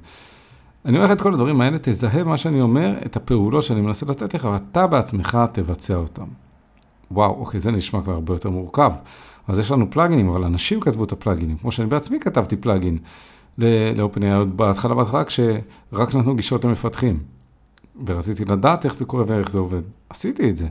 [0.86, 4.06] אני אומר לך את כל הדברים האלה, תזהה מה שאני אומר, את הפעולות שאני מנסה
[4.06, 6.26] לתת לך, ואתה בעצמך תבצע אותם.
[7.12, 8.92] וואו, אוקיי, זה נשמע כבר הרבה יותר מורכב.
[9.48, 12.98] אז יש לנו פלאגינים, אבל אנשים כתבו את הפלאגינים, כמו שאני בעצמי כתבתי פלאגין.
[13.58, 17.20] ל-OpenAI בהתחלה, בהתחלה כשרק נתנו גישות למפתחים.
[18.06, 19.82] ורציתי לדעת איך זה קורה ואיך זה עובד.
[20.10, 20.68] עשיתי את זה.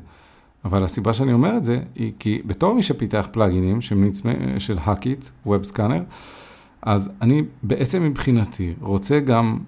[0.64, 3.80] אבל הסיבה שאני אומר את זה, היא כי בתור מי שפיתח פלאגינים
[4.58, 6.02] של האקיט, ווב סקאנר,
[6.82, 9.58] אז אני בעצם מבחינתי רוצה גם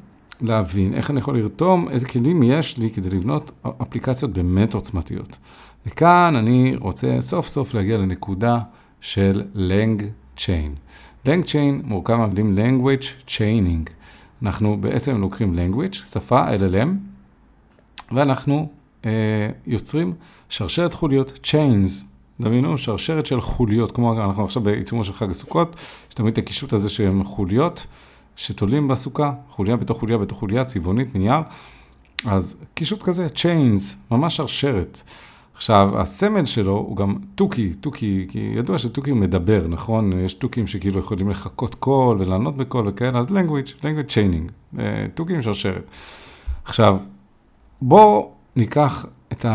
[0.40, 3.50] להבין איך אני יכול לרתום, איזה כלים יש לי כדי לבנות
[3.83, 5.38] אפליקציות באמת עוצמתיות.
[5.87, 8.59] וכאן אני רוצה סוף סוף להגיע לנקודה
[9.00, 10.03] של Lang
[10.38, 10.70] Chain.
[11.27, 13.90] Lang Chain מורכב מהמילים language chaining.
[14.42, 16.88] אנחנו בעצם לוקחים language, שפה, LLM,
[18.12, 18.68] ואנחנו
[19.07, 19.11] אה,
[19.66, 20.12] יוצרים
[20.48, 22.05] שרשרת חוליות, chains.
[22.40, 25.77] דמיינו, שרשרת של חוליות, כמו אנחנו עכשיו בעיצומו של חג הסוכות,
[26.09, 27.87] יש תמיד את הקישוט הזה שהם חוליות
[28.37, 31.40] שתולים בסוכה, חוליה בתוך חוליה בתוך חוליה, צבעונית, מנייר.
[32.27, 35.03] אז קישוט כזה, chains, ממש שרשרת.
[35.57, 40.12] עכשיו, הסמל שלו הוא גם תוכי, תוכי, כי ידוע שתוכי הוא מדבר, נכון?
[40.12, 45.35] יש תוכים שכאילו יכולים לחכות קול ולענות בקול וכאלה, אז language, language chaining, אה, תוכי
[45.35, 45.90] עם שרשרת.
[46.64, 46.97] עכשיו,
[47.83, 49.47] בואו ניקח את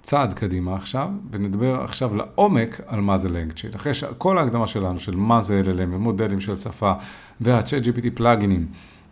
[0.00, 3.76] הצעד קדימה עכשיו, ונדבר עכשיו לעומק על מה זה language.
[3.76, 6.92] אחרי שכל ההקדמה שלנו של מה זה LLM ומודלים של שפה,
[7.40, 8.66] וה-chat GPT פלאגינים,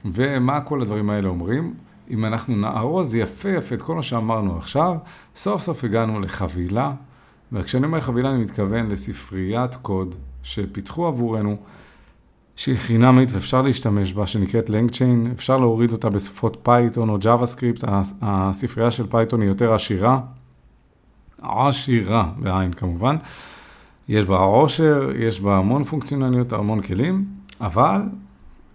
[0.04, 1.74] ומה כל הדברים האלה אומרים,
[2.10, 4.96] אם אנחנו נארוז יפה יפה את כל מה שאמרנו עכשיו,
[5.36, 6.92] סוף סוף הגענו לחבילה,
[7.52, 11.56] וכשאני אומר חבילה אני מתכוון לספריית קוד שפיתחו עבורנו,
[12.56, 17.84] שהיא חינמית ואפשר להשתמש בה, שנקראת LangChain, אפשר להוריד אותה בשפות פייתון או JavaScript,
[18.22, 20.20] הספרייה של פייתון היא יותר עשירה,
[21.42, 23.16] עשירה בעין כמובן,
[24.08, 27.24] יש בה עושר, יש בה המון פונקציונליות, המון כלים,
[27.60, 28.00] אבל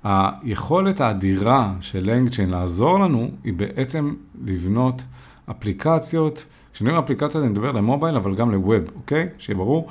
[0.04, 4.14] היכולת האדירה של LangChain לעזור לנו, היא בעצם
[4.46, 5.04] לבנות
[5.52, 9.28] אפליקציות, כשאני אומר אפליקציות אני מדבר למובייל, אבל גם לווב, אוקיי?
[9.40, 9.90] שיהיה ברור.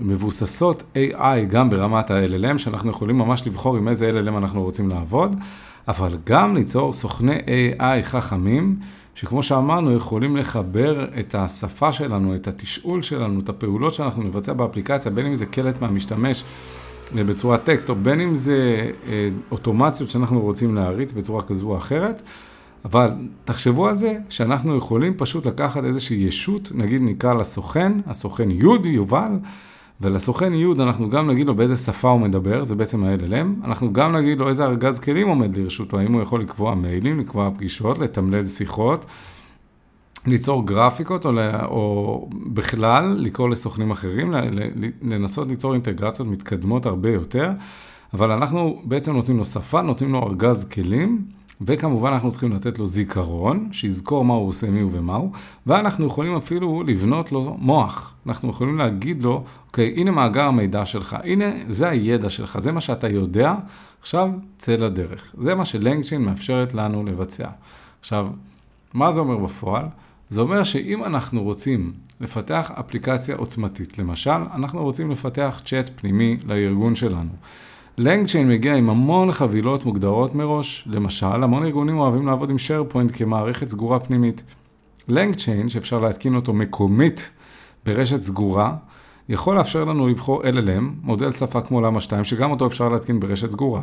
[0.00, 5.36] מבוססות AI גם ברמת ה-LLM, שאנחנו יכולים ממש לבחור עם איזה LLM אנחנו רוצים לעבוד,
[5.88, 8.76] אבל גם ליצור סוכני AI חכמים,
[9.14, 15.10] שכמו שאמרנו, יכולים לחבר את השפה שלנו, את התשאול שלנו, את הפעולות שאנחנו נבצע באפליקציה,
[15.10, 16.44] בין אם זה קלט מהמשתמש
[17.14, 22.22] בצורת טקסט, או בין אם זה אה, אוטומציות שאנחנו רוצים להריץ בצורה כזו או אחרת.
[22.84, 23.10] אבל
[23.44, 29.32] תחשבו על זה שאנחנו יכולים פשוט לקחת איזושהי ישות, נגיד נקרא לסוכן, הסוכן י' יובל,
[30.02, 34.16] ולסוכן י' אנחנו גם נגיד לו באיזה שפה הוא מדבר, זה בעצם ה-LLM, אנחנו גם
[34.16, 38.46] נגיד לו איזה ארגז כלים עומד לרשותו, האם הוא יכול לקבוע מיילים, לקבוע פגישות, לתמלל
[38.46, 39.06] שיחות,
[40.26, 41.30] ליצור גרפיקות, או,
[41.64, 44.34] או בכלל לקרוא לסוכנים אחרים,
[45.02, 47.50] לנסות ליצור אינטגרציות מתקדמות הרבה יותר,
[48.14, 51.18] אבל אנחנו בעצם נותנים לו שפה, נותנים לו ארגז כלים.
[51.66, 55.32] וכמובן אנחנו צריכים לתת לו זיכרון, שיזכור מה הוא עושה, מי הוא ומה הוא,
[55.66, 58.14] ואנחנו יכולים אפילו לבנות לו מוח.
[58.26, 62.80] אנחנו יכולים להגיד לו, אוקיי, הנה מאגר המידע שלך, הנה, זה הידע שלך, זה מה
[62.80, 63.54] שאתה יודע,
[64.00, 65.34] עכשיו צא לדרך.
[65.38, 67.48] זה מה שלנגצ'יין מאפשרת לנו לבצע.
[68.00, 68.28] עכשיו,
[68.94, 69.84] מה זה אומר בפועל?
[70.30, 76.94] זה אומר שאם אנחנו רוצים לפתח אפליקציה עוצמתית, למשל, אנחנו רוצים לפתח צ'אט פנימי לארגון
[76.94, 77.30] שלנו.
[77.98, 83.68] לנגצ'יין מגיע עם המון חבילות מוגדרות מראש, למשל, המון ארגונים אוהבים לעבוד עם SharePoint כמערכת
[83.68, 84.42] סגורה פנימית.
[85.08, 87.30] לנגצ'יין, שאפשר להתקין אותו מקומית
[87.86, 88.74] ברשת סגורה,
[89.28, 93.50] יכול לאפשר לנו לבחור LLM, מודל שפה כמו למה 2, שגם אותו אפשר להתקין ברשת
[93.50, 93.82] סגורה.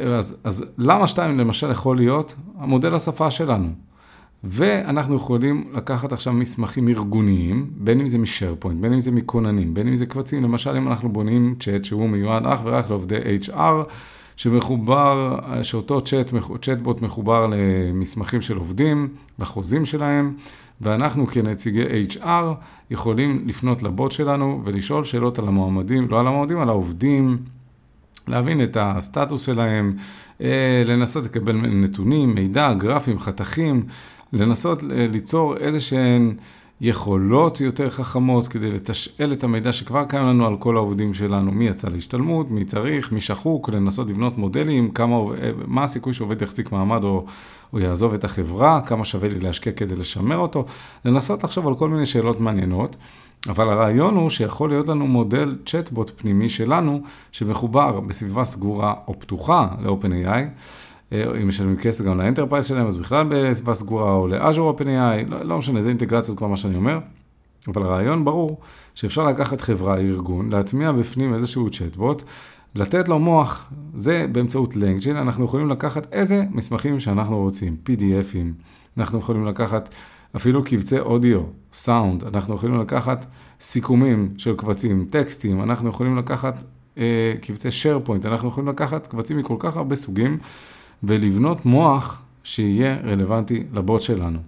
[0.00, 3.68] אז, אז למה 2 למשל יכול להיות המודל השפה שלנו.
[4.44, 9.88] ואנחנו יכולים לקחת עכשיו מסמכים ארגוניים, בין אם זה משרפוינט, בין אם זה מכוננים, בין
[9.88, 13.90] אם זה קבצים, למשל אם אנחנו בונים צ'אט שהוא מיועד אך ורק לעובדי HR,
[14.36, 16.30] שמחובר, שאותו צ'אט,
[16.62, 20.34] צ'אטבוט מחובר למסמכים של עובדים, לחוזים שלהם,
[20.80, 22.54] ואנחנו כנציגי HR
[22.90, 27.38] יכולים לפנות לבוט שלנו ולשאול שאלות על המועמדים, לא על המועמדים, על העובדים,
[28.28, 29.94] להבין את הסטטוס שלהם,
[30.40, 33.82] אה, לנסות לקבל נתונים, מידע, גרפים, חתכים.
[34.32, 36.34] לנסות ליצור איזה שהן
[36.80, 41.68] יכולות יותר חכמות כדי לתשאל את המידע שכבר קיים לנו על כל העובדים שלנו, מי
[41.68, 45.16] יצא להשתלמות, מי צריך, מי שחוק, לנסות לבנות מודלים, כמה,
[45.66, 47.26] מה הסיכוי שעובד יחזיק מעמד או,
[47.72, 50.64] או יעזוב את החברה, כמה שווה לי להשקיע כדי לשמר אותו,
[51.04, 52.96] לנסות לחשוב על כל מיני שאלות מעניינות.
[53.48, 57.00] אבל הרעיון הוא שיכול להיות לנו מודל צ'טבוט פנימי שלנו,
[57.32, 60.40] שמחובר בסביבה סגורה או פתוחה ל-OpenAI,
[61.12, 65.58] אם משלמים כסף גם ל-enterprise שלהם, אז בכלל בסביבה סגורה, או ל-Azure OpenAI, לא, לא
[65.58, 66.98] משנה, זה אינטגרציות כבר מה שאני אומר.
[67.68, 68.58] אבל הרעיון ברור
[68.94, 72.22] שאפשר לקחת חברה, ארגון, להטמיע בפנים איזשהו צ'טבוט,
[72.74, 78.62] לתת לו מוח, זה באמצעות LangChain, אנחנו יכולים לקחת איזה מסמכים שאנחנו רוצים, PDF ים,
[78.98, 79.88] אנחנו יכולים לקחת
[80.36, 81.40] אפילו קבצי אודיו,
[81.72, 83.26] סאונד, אנחנו יכולים לקחת
[83.60, 86.64] סיכומים של קבצים, טקסטים, אנחנו יכולים לקחת
[86.98, 90.38] אה, קבצי SharePoint, אנחנו יכולים לקחת קבצים מכל כך הרבה סוגים.
[91.04, 94.38] ולבנות מוח שיהיה רלוונטי לבוט שלנו.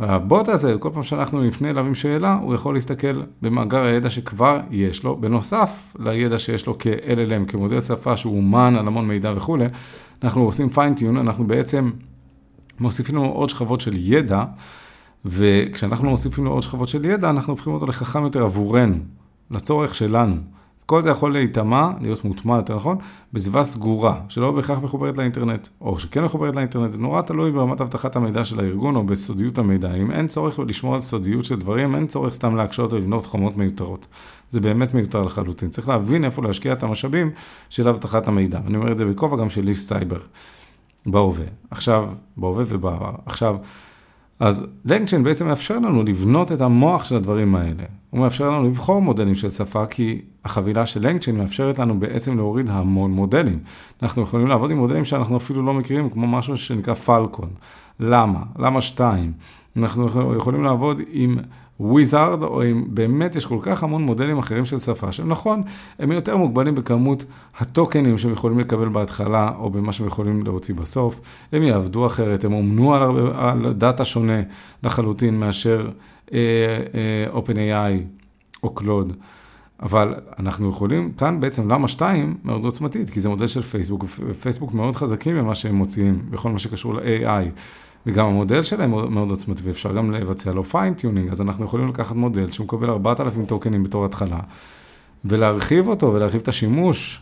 [0.00, 4.60] והבוט הזה, כל פעם שאנחנו נפנה אליו עם שאלה, הוא יכול להסתכל במאגר הידע שכבר
[4.70, 9.66] יש לו, בנוסף לידע שיש לו כ-LLM, כמודל שפה שהוא אומן על המון מידע וכולי,
[10.22, 11.90] אנחנו עושים פיינטיון, אנחנו בעצם
[12.80, 14.44] מוסיפים לו עוד שכבות של ידע,
[15.24, 18.96] וכשאנחנו מוסיפים לו עוד שכבות של ידע, אנחנו הופכים אותו לחכם יותר עבורנו,
[19.50, 20.36] לצורך שלנו.
[20.88, 22.96] כל זה יכול להיטמע, להיות מוטמע יותר נכון,
[23.32, 28.16] בסביבה סגורה, שלא בהכרח מחוברת לאינטרנט, או שכן מחוברת לאינטרנט, זה נורא תלוי ברמת אבטחת
[28.16, 29.94] המידע של הארגון או בסודיות המידע.
[29.94, 33.56] אם אין צורך לשמור על סודיות של דברים, אין צורך סתם להקשות או לבנות חומות
[33.56, 34.06] מיותרות.
[34.50, 35.68] זה באמת מיותר לחלוטין.
[35.68, 37.30] צריך להבין איפה להשקיע את המשאבים
[37.70, 38.60] של אבטחת המידע.
[38.66, 40.20] אני אומר את זה בכובע גם של איש סייבר,
[41.06, 41.46] בהווה.
[41.70, 43.12] עכשיו, בהווה ובעבר.
[43.26, 43.56] עכשיו,
[44.40, 47.82] אז לנגצ'יין בעצם מאפשר לנו לבנות את המוח של הדברים האלה.
[48.10, 52.70] הוא מאפשר לנו לבחור מודלים של שפה, כי החבילה של לנגצ'יין מאפשרת לנו בעצם להוריד
[52.70, 53.58] המון מודלים.
[54.02, 57.48] אנחנו יכולים לעבוד עם מודלים שאנחנו אפילו לא מכירים, כמו משהו שנקרא פלקון.
[58.00, 58.42] למה?
[58.58, 59.32] למה שתיים?
[59.76, 61.38] אנחנו יכולים לעבוד עם
[61.80, 65.62] וויזארד, או אם באמת יש כל כך המון מודלים אחרים של שפה, שהם נכון,
[65.98, 67.24] הם יותר מוגבלים בכמות
[67.58, 71.20] ה-tokens שהם יכולים לקבל בהתחלה, או במה שהם יכולים להוציא בסוף.
[71.52, 73.02] הם יעבדו אחרת, הם אומנו על,
[73.34, 74.40] על data שונה
[74.82, 75.90] לחלוטין מאשר
[76.32, 76.38] אה,
[76.94, 78.02] אה, OpenAI
[78.62, 79.12] או Claude.
[79.82, 84.72] אבל אנחנו יכולים, כאן בעצם למה שתיים מאוד עוצמתית, כי זה מודל של פייסבוק, ו-Facebook
[84.72, 87.48] מאוד חזקים במה שהם מוציאים, בכל מה שקשור ל-AI.
[88.06, 92.50] וגם המודל שלהם מאוד עוצמתי, ואפשר גם לבצע לו fine-tuning, אז אנחנו יכולים לקחת מודל
[92.50, 94.40] שהוא מקבל 4,000 tokens בתור התחלה,
[95.24, 97.20] ולהרחיב אותו ולהרחיב את השימוש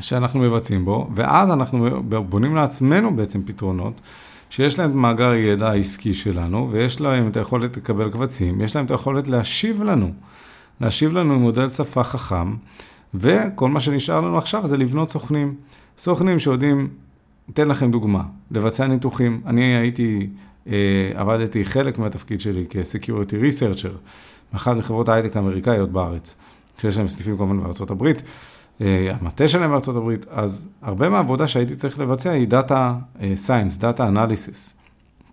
[0.00, 1.88] שאנחנו מבצעים בו, ואז אנחנו
[2.28, 3.92] בונים לעצמנו בעצם פתרונות.
[4.50, 8.90] שיש להם מאגר ידע העסקי שלנו, ויש להם את היכולת לקבל קבצים, יש להם את
[8.90, 10.10] היכולת להשיב לנו,
[10.80, 12.54] להשיב לנו עם מודל שפה חכם,
[13.14, 15.54] וכל מה שנשאר לנו עכשיו זה לבנות סוכנים.
[15.98, 16.88] סוכנים שיודעים,
[17.50, 19.40] אתן לכם דוגמה, לבצע ניתוחים.
[19.46, 20.26] אני הייתי,
[20.68, 23.96] אה, עבדתי חלק מהתפקיד שלי כ-Security Researcher,
[24.52, 26.34] באחת מחברות ההייטק האמריקאיות בארץ,
[26.80, 28.22] שיש להם סניפים כמובן בארצות הברית.
[28.80, 32.94] אה, המטה שלהם בארצות הברית, אז הרבה מהעבודה שהייתי צריך לבצע היא data
[33.34, 34.74] science, data analysis.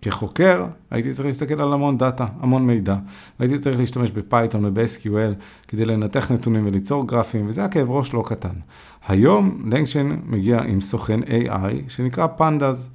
[0.04, 2.96] כחוקר הייתי צריך להסתכל על המון data, המון מידע,
[3.40, 5.34] והייתי צריך להשתמש ב-Python וב-SQL
[5.68, 8.54] כדי לנתח נתונים וליצור גרפים, וזה היה כאב ראש לא קטן.
[9.08, 12.90] היום LangChain מגיע עם סוכן AI שנקרא Pandas,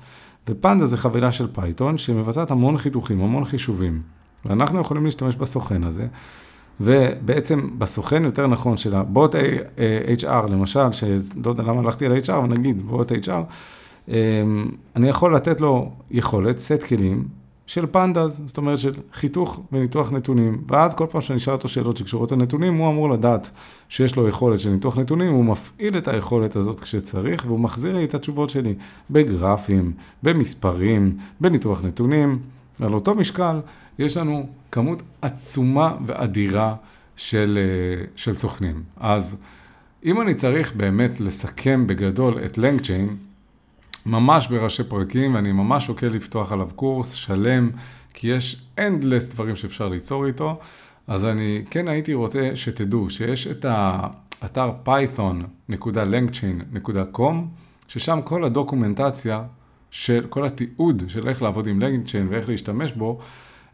[0.49, 4.01] ו-Pandas זה חבילה של Python שמבצעת המון חיתוכים, המון חישובים,
[4.45, 6.07] ואנחנו יכולים להשתמש בסוכן הזה.
[6.81, 9.35] ובעצם בסוכן יותר נכון של הבוט
[10.17, 13.43] HR למשל, שלא יודע למה הלכתי על HR, אבל נגיד בוט HR,
[14.95, 17.27] אני יכול לתת לו יכולת, סט כלים
[17.67, 21.97] של פנדז, זאת אומרת של חיתוך וניתוח נתונים, ואז כל פעם שאני אשאל אותו שאלות
[21.97, 23.49] שקשורות לנתונים, הוא אמור לדעת
[23.89, 28.03] שיש לו יכולת של ניתוח נתונים, הוא מפעיל את היכולת הזאת כשצריך, והוא מחזיר לי
[28.03, 28.73] את התשובות שלי
[29.11, 29.91] בגרפים,
[30.23, 32.39] במספרים, בניתוח נתונים,
[32.81, 33.59] על אותו משקל
[33.99, 36.75] יש לנו כמות עצומה ואדירה
[37.15, 38.83] של, אה, של סוכנים.
[38.97, 39.37] אז
[40.05, 43.15] אם אני צריך באמת לסכם בגדול את לנגצ'יין,
[44.05, 47.69] ממש בראשי פרקים, ואני ממש שוקל לפתוח עליו קורס שלם,
[48.13, 50.59] כי יש endless דברים שאפשר ליצור איתו,
[51.07, 57.35] אז אני כן הייתי רוצה שתדעו שיש את האתר python.langchain.com,
[57.87, 59.43] ששם כל הדוקומנטציה
[59.91, 63.19] של כל התיעוד של איך לעבוד עם LangChain ואיך להשתמש בו,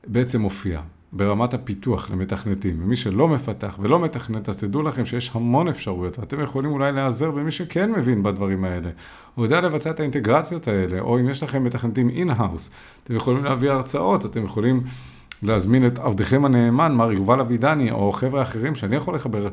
[0.08, 0.82] בעצם מופיע
[1.16, 2.76] ברמת הפיתוח למתכנתים.
[2.84, 6.20] ומי שלא מפתח ולא מתכנת, אז תדעו לכם שיש המון אפשרויות.
[6.20, 8.90] אתם יכולים אולי להיעזר במי שכן מבין בדברים האלה.
[9.36, 12.72] הוא יודע לבצע את האינטגרציות האלה, או אם יש לכם מתכנתים in-house,
[13.04, 14.82] אתם יכולים להביא הרצאות, אתם יכולים
[15.44, 19.48] להזמין את עבדכם הנאמן, מר יובל אבידני, או חבר'ה אחרים שאני יכול לחבר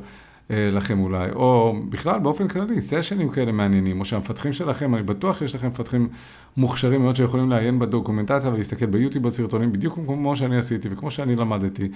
[0.57, 5.55] לכם אולי, או בכלל באופן כללי, סשנים כאלה מעניינים, או שהמפתחים שלכם, אני בטוח שיש
[5.55, 6.09] לכם מפתחים
[6.57, 11.89] מוכשרים מאוד שיכולים לעיין בדוקומנטציה ולהסתכל ביוטיוב בסרטונים בדיוק כמו שאני עשיתי וכמו שאני למדתי,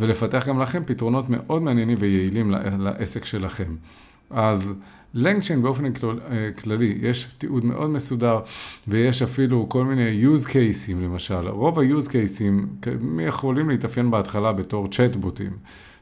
[0.00, 3.74] ולפתח גם לכם פתרונות מאוד מעניינים ויעילים לעסק שלכם.
[4.30, 4.74] אז
[5.14, 5.90] לנגצ'יין באופן אה,
[6.62, 8.40] כללי, יש תיעוד מאוד מסודר
[8.88, 11.48] ויש אפילו כל מיני use cases למשל.
[11.48, 12.88] רוב ה-use cases
[13.20, 15.50] יכולים להתאפיין בהתחלה בתור צ'טבוטים.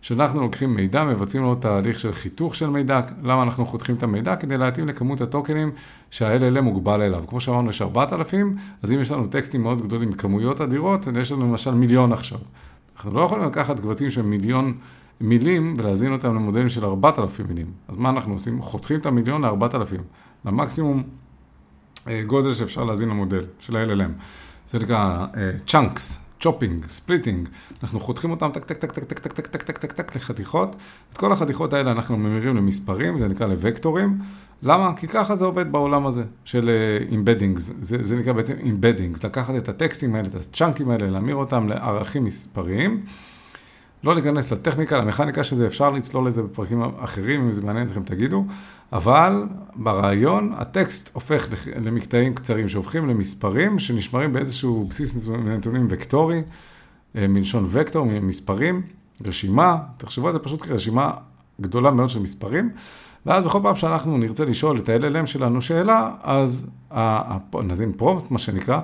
[0.03, 4.36] שאנחנו לוקחים מידע, מבצעים לו תהליך של חיתוך של מידע, למה אנחנו חותכים את המידע?
[4.36, 5.70] כדי להתאים לכמות הטוקנים
[6.11, 7.24] שה-LLM מוגבל אליו.
[7.26, 11.48] כמו שאמרנו, יש 4,000, אז אם יש לנו טקסטים מאוד גדולים, כמויות אדירות, יש לנו
[11.48, 12.38] למשל מיליון עכשיו.
[12.96, 14.74] אנחנו לא יכולים לקחת קבצים של מיליון
[15.20, 17.66] מילים ולהזין אותם למודלים של 4,000 מילים.
[17.88, 18.62] אז מה אנחנו עושים?
[18.62, 20.01] חותכים את המיליון ל-4,000,
[20.44, 21.03] למקסימום
[22.09, 24.11] אה, גודל שאפשר להזין למודל של ה-LLM.
[24.70, 27.48] זה נקרא uh, chunks, chopping, splitting,
[27.82, 30.76] אנחנו חותכים אותם טק טק טק טק טק טק טק טק טק טק טק לחתיכות,
[31.12, 34.18] את כל החתיכות האלה אנחנו ממירים למספרים, זה נקרא וקטורים,
[34.62, 34.93] למה?
[34.97, 36.70] כי ככה זה עובד בעולם הזה של
[37.11, 41.68] embeddings, זה, זה נקרא בעצם embeddings, לקחת את הטקסטים האלה, את ה-chunks האלה, להמיר אותם
[41.68, 43.01] לערכים מספריים.
[44.05, 48.44] לא להיכנס לטכניקה, למכניקה שזה, אפשר לצלול לזה בפרקים אחרים, אם זה מעניין אתכם תגידו,
[48.92, 49.44] אבל
[49.74, 51.48] ברעיון הטקסט הופך
[51.84, 56.42] למקטעים קצרים שהופכים למספרים שנשמרים באיזשהו בסיס נתונים וקטורי,
[57.16, 58.82] אה, מלשון וקטור, מספרים,
[59.24, 61.11] רשימה, תחשבו על זה פשוט כרשימה
[61.61, 62.70] גדולה מאוד של מספרים,
[63.26, 66.66] ואז בכל פעם שאנחנו נרצה לשאול את ה-LLM שלנו שאלה, אז
[67.55, 68.80] נזין פרומפט, מה שנקרא,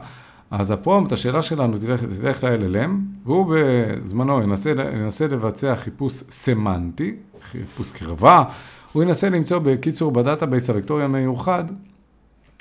[0.51, 2.90] אז הפרומפט, השאלה שלנו תלך, תלך ל-LLM,
[3.24, 7.14] והוא בזמנו ינסה, ינסה לבצע חיפוש סמנטי,
[7.51, 8.44] חיפוש קרבה,
[8.92, 11.64] הוא ינסה למצוא בקיצור ב-database הוקטורי המיוחד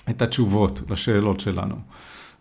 [0.09, 1.75] את התשובות לשאלות שלנו.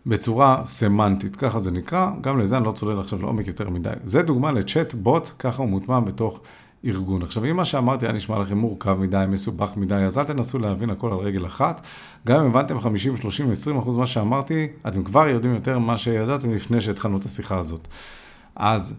[0.05, 3.89] בצורה סמנטית, ככה זה נקרא, גם לזה אני לא צולל עכשיו לעומק יותר מדי.
[4.03, 6.39] זה דוגמה לצ'אט בוט, ככה הוא מוטמע בתוך
[6.85, 7.21] ארגון.
[7.21, 10.89] עכשיו, אם מה שאמרתי היה נשמע לכם מורכב מדי, מסובך מדי, אז אל תנסו להבין
[10.89, 11.81] הכל על רגל אחת.
[12.27, 16.53] גם אם הבנתם 50, 30, 20 אחוז מה שאמרתי, אתם כבר יודעים יותר ממה שידעתם
[16.53, 17.87] לפני שהתחלנו את השיחה הזאת.
[18.55, 18.95] אז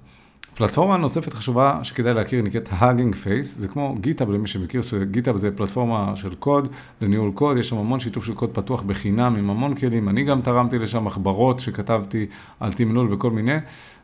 [0.56, 5.50] פלטפורמה נוספת חשובה שכדאי להכיר נקראת Hugging Face, זה כמו גיטאב למי שמכיר, שגיטאב זה
[5.56, 6.68] פלטפורמה של קוד,
[7.00, 10.40] לניהול קוד, יש שם המון שיתוף של קוד פתוח בחינם עם המון כלים, אני גם
[10.40, 12.26] תרמתי לשם מחברות שכתבתי
[12.60, 13.56] על תמלול וכל מיני,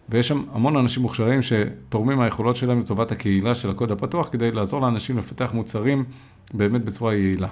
[0.09, 4.81] ויש שם המון אנשים מוכשרים שתורמים מהיכולות שלהם לטובת הקהילה של הקוד הפתוח, כדי לעזור
[4.81, 6.05] לאנשים לפתח מוצרים
[6.55, 7.49] באמת בצורה יעילה.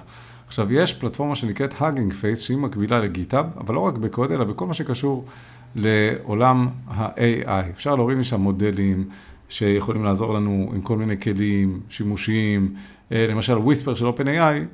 [0.47, 4.67] עכשיו, יש פלטפורמה שנקראת Hugging Face, שהיא מקבילה לגיטאב, אבל לא רק בקוד, אלא בכל
[4.67, 5.25] מה שקשור
[5.75, 7.69] לעולם ה-AI.
[7.73, 9.09] אפשר להוריד משם מודלים
[9.49, 12.73] שיכולים לעזור לנו עם כל מיני כלים שימושיים,
[13.11, 14.65] אה, למשל Whisper של OpenAI,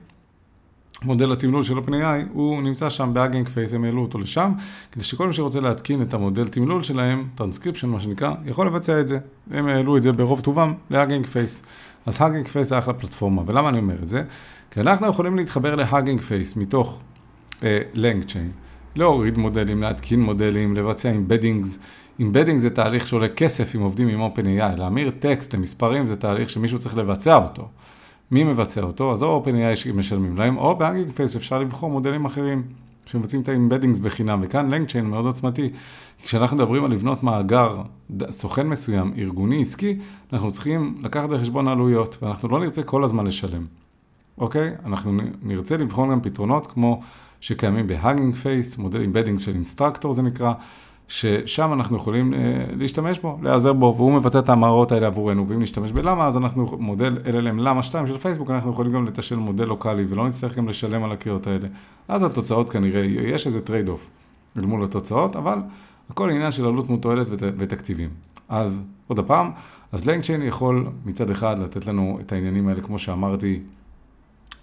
[1.04, 4.52] מודל התמלול של OpenAI, הוא נמצא שם ב-Hugging Face, הם העלו אותו לשם,
[4.91, 9.08] כדי שכל מי שרוצה להתקין את המודל תמלול שלהם, טרנסקריפשן מה שנקרא, יכול לבצע את
[9.08, 9.20] זה.
[9.52, 11.64] הם העלו את זה ברוב טובם ל-Hugging Face.
[12.06, 14.24] אז Hugging Face זה אחלה פלטפורמה, ולמה אני אומר את זה?
[14.72, 17.00] כי אנחנו יכולים להתחבר ל-Hugging Face מתוך
[17.60, 17.64] uh,
[18.28, 18.52] Chain,
[18.95, 21.80] להוריד מודלים, להתקין מודלים, לבצע embeddings.
[22.20, 26.80] embedding זה תהליך שעולה כסף אם עובדים עם OpenAI, להמיר טקסט למספרים זה תהליך שמישהו
[26.80, 27.68] צריך לבצע אותו.
[28.32, 29.12] מי מבצע אותו?
[29.12, 32.64] אז או OpenAI שמשלמים להם, או ב-Hugging Face אפשר לבחור מודלים אחרים
[33.06, 35.70] שמבצעים את ה-embeddings בחינם, וכאן LangChain מאוד עוצמתי.
[36.24, 37.82] כשאנחנו מדברים על לבנות מאגר
[38.30, 39.98] סוכן מסוים, ארגוני, עסקי,
[40.34, 43.66] אנחנו צריכים לקחת בחשבון עלויות, ואנחנו לא נרצה כל הזמן לשלם,
[44.38, 44.72] אוקיי?
[44.86, 45.12] אנחנו
[45.44, 47.02] נרצה לבחון גם פתרונות כמו
[47.42, 50.54] שקיימים ב-Hugging Face, מודל embeddings של Instructor זה נקרא,
[51.08, 52.39] ששם אנחנו יכולים אה,
[52.76, 56.78] להשתמש בו, להיעזר בו, והוא מבצע את ההמרות האלה עבורנו, ואם נשתמש ב-Llama, אז אנחנו,
[56.80, 60.70] מודל LLM Llama 2 של פייסבוק, אנחנו יכולים גם לתשאל מודל לוקאלי, ולא נצטרך גם
[60.70, 61.68] לשלם על הקריאות האלה.
[62.08, 64.08] אז התוצאות כנראה, יש איזה trade-off
[64.58, 65.58] אל מול התוצאות, אבל
[66.10, 68.10] הכל עניין של עלות מול תועלת ות, ותקציבים.
[68.49, 69.51] אז עוד הפעם,
[69.91, 73.60] אז LangChain יכול מצד אחד לתת לנו את העניינים האלה, כמו שאמרתי,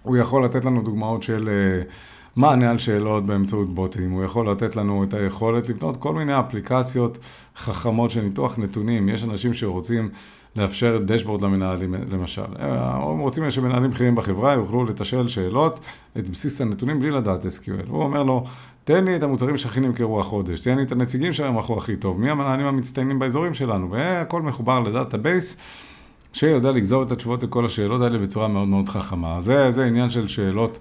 [0.03, 1.49] הוא יכול לתת לנו דוגמאות של...
[1.83, 6.39] Uh, מענה על שאלות באמצעות בוטים, הוא יכול לתת לנו את היכולת לבנות כל מיני
[6.39, 7.17] אפליקציות
[7.57, 9.09] חכמות של ניתוח נתונים.
[9.09, 10.09] יש אנשים שרוצים
[10.55, 12.41] לאפשר dashboard למנהלים, למשל.
[12.59, 15.79] הם רוצים שמנהלים בכירים בחברה יוכלו לתשאל שאלות,
[16.17, 17.89] את בסיס הנתונים בלי לדעת SQL.
[17.89, 18.45] הוא אומר לו,
[18.83, 22.19] תן לי את המוצרים שהכי נמכרו החודש, תן לי את הנציגים שהם מכרו הכי טוב,
[22.19, 25.57] מי המנהלים המצטיינים באזורים שלנו, והכל מחובר ל-database.
[26.33, 29.41] שיודע לגזור את התשובות לכל השאלות האלה בצורה מאוד מאוד חכמה.
[29.41, 30.77] זה, זה עניין של שאלות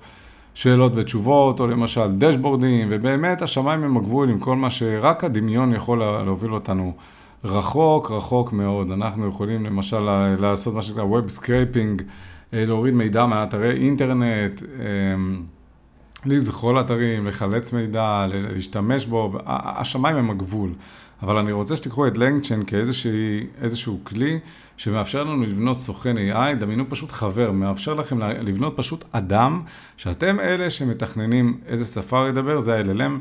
[0.55, 5.99] שאלות ותשובות, או למשל דשבורדים, ובאמת השמיים הם הגבול עם כל מה שרק הדמיון יכול
[5.99, 6.93] להוביל אותנו
[7.45, 8.91] רחוק, רחוק מאוד.
[8.91, 12.03] אנחנו יכולים למשל לעשות מה שנקרא Web Scraping,
[12.55, 15.43] אה, להוריד מידע מאתרי אינטרנט, אמ,
[16.27, 20.71] לזחול אתרים, לחלץ מידע, להשתמש בו, השמיים הם הגבול.
[21.23, 24.39] אבל אני רוצה שתיקחו את לנגצ'ן כאיזשהו כלי
[24.77, 29.61] שמאפשר לנו לבנות סוכן AI, דמיינו פשוט חבר, מאפשר לכם לבנות פשוט אדם,
[29.97, 33.13] שאתם אלה שמתכננים איזה שפה הוא ידבר, זה ה-LLM,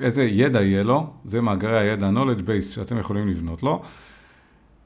[0.00, 3.82] איזה ידע יהיה לו, זה מאגרי הידע, knowledge base שאתם יכולים לבנות לו.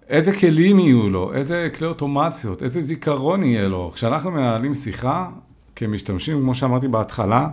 [0.08, 3.92] איזה כלים יהיו לו, איזה כלי אוטומציות, איזה זיכרון יהיה לו.
[3.94, 5.28] כשאנחנו מנהלים שיחה,
[5.76, 7.48] כמשתמשים, כמו שאמרתי בהתחלה,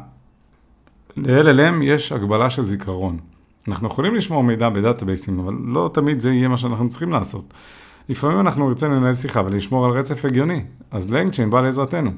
[1.18, 3.18] ל-LLM יש הגבלה של זיכרון.
[3.68, 7.54] אנחנו יכולים לשמור מידע בדאטאבייסים, אבל לא תמיד זה יהיה מה שאנחנו צריכים לעשות.
[8.10, 12.12] לפעמים אנחנו נרצה לנהל שיחה ולשמור על רצף הגיוני, אז לנגצ'יין בא לעזרתנו.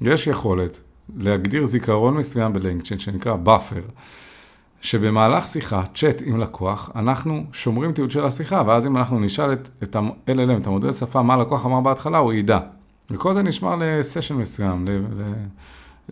[0.00, 0.80] יש יכולת
[1.16, 3.90] להגדיר זיכרון מסוים בלנגצ'יין שנקרא buffer,
[4.80, 9.68] שבמהלך שיחה, צ'אט עם לקוח, אנחנו שומרים תיעוד של השיחה, ואז אם אנחנו נשאל את,
[9.82, 12.58] את ה-LLM, את המודל שפה, מה הלקוח אמר בהתחלה, הוא ידע.
[13.10, 14.86] וכל זה נשמר לסשן מסוים,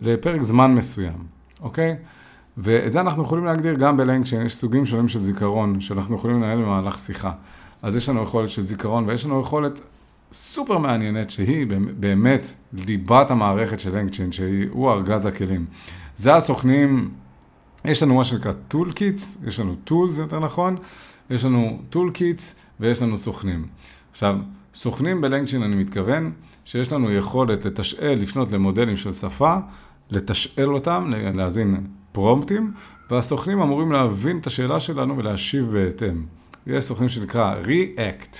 [0.01, 1.17] לפרק זמן מסוים,
[1.61, 1.95] אוקיי?
[2.57, 6.61] ואת זה אנחנו יכולים להגדיר גם ב-LangChain, יש סוגים שונים של זיכרון שאנחנו יכולים לנהל
[6.61, 7.31] במהלך שיחה.
[7.87, 9.81] אז יש לנו יכולת של זיכרון ויש לנו יכולת
[10.33, 11.67] סופר מעניינת שהיא
[11.99, 15.65] באמת ליבת המערכת של LangChain, שהוא ארגז הכלים.
[16.15, 17.09] זה הסוכנים,
[17.85, 20.75] יש לנו מה שנקרא toolkits, יש לנו tools יותר נכון,
[21.29, 23.65] יש לנו toolkits ויש לנו סוכנים.
[24.11, 24.37] עכשיו,
[24.75, 26.31] סוכנים ב-LangChain אני מתכוון
[26.65, 29.57] שיש לנו יכולת לתשאל, לפנות למודלים של שפה,
[30.11, 31.77] לתשאל אותם, להאזין
[32.11, 32.71] פרומפטים,
[33.11, 36.37] והסוכנים אמורים להבין את השאלה שלנו ולהשיב בהתאם.
[36.67, 38.37] יש סוכנים שנקרא React,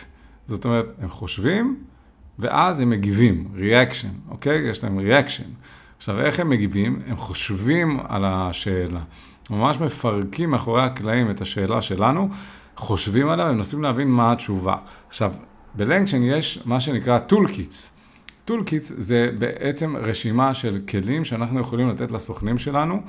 [0.47, 1.77] זאת אומרת, הם חושבים,
[2.39, 4.69] ואז הם מגיבים, Reaction, אוקיי?
[4.69, 5.47] יש להם Reaction.
[5.97, 6.99] עכשיו, איך הם מגיבים?
[7.07, 8.99] הם חושבים על השאלה.
[9.49, 12.29] ממש מפרקים מאחורי הקלעים את השאלה שלנו,
[12.75, 14.75] חושבים עליה ומנסים להבין מה התשובה.
[15.09, 15.31] עכשיו,
[15.75, 17.89] בלנקשן יש מה שנקרא Toolkits.
[18.47, 23.01] Toolkits זה בעצם רשימה של כלים שאנחנו יכולים לתת לסוכנים שלנו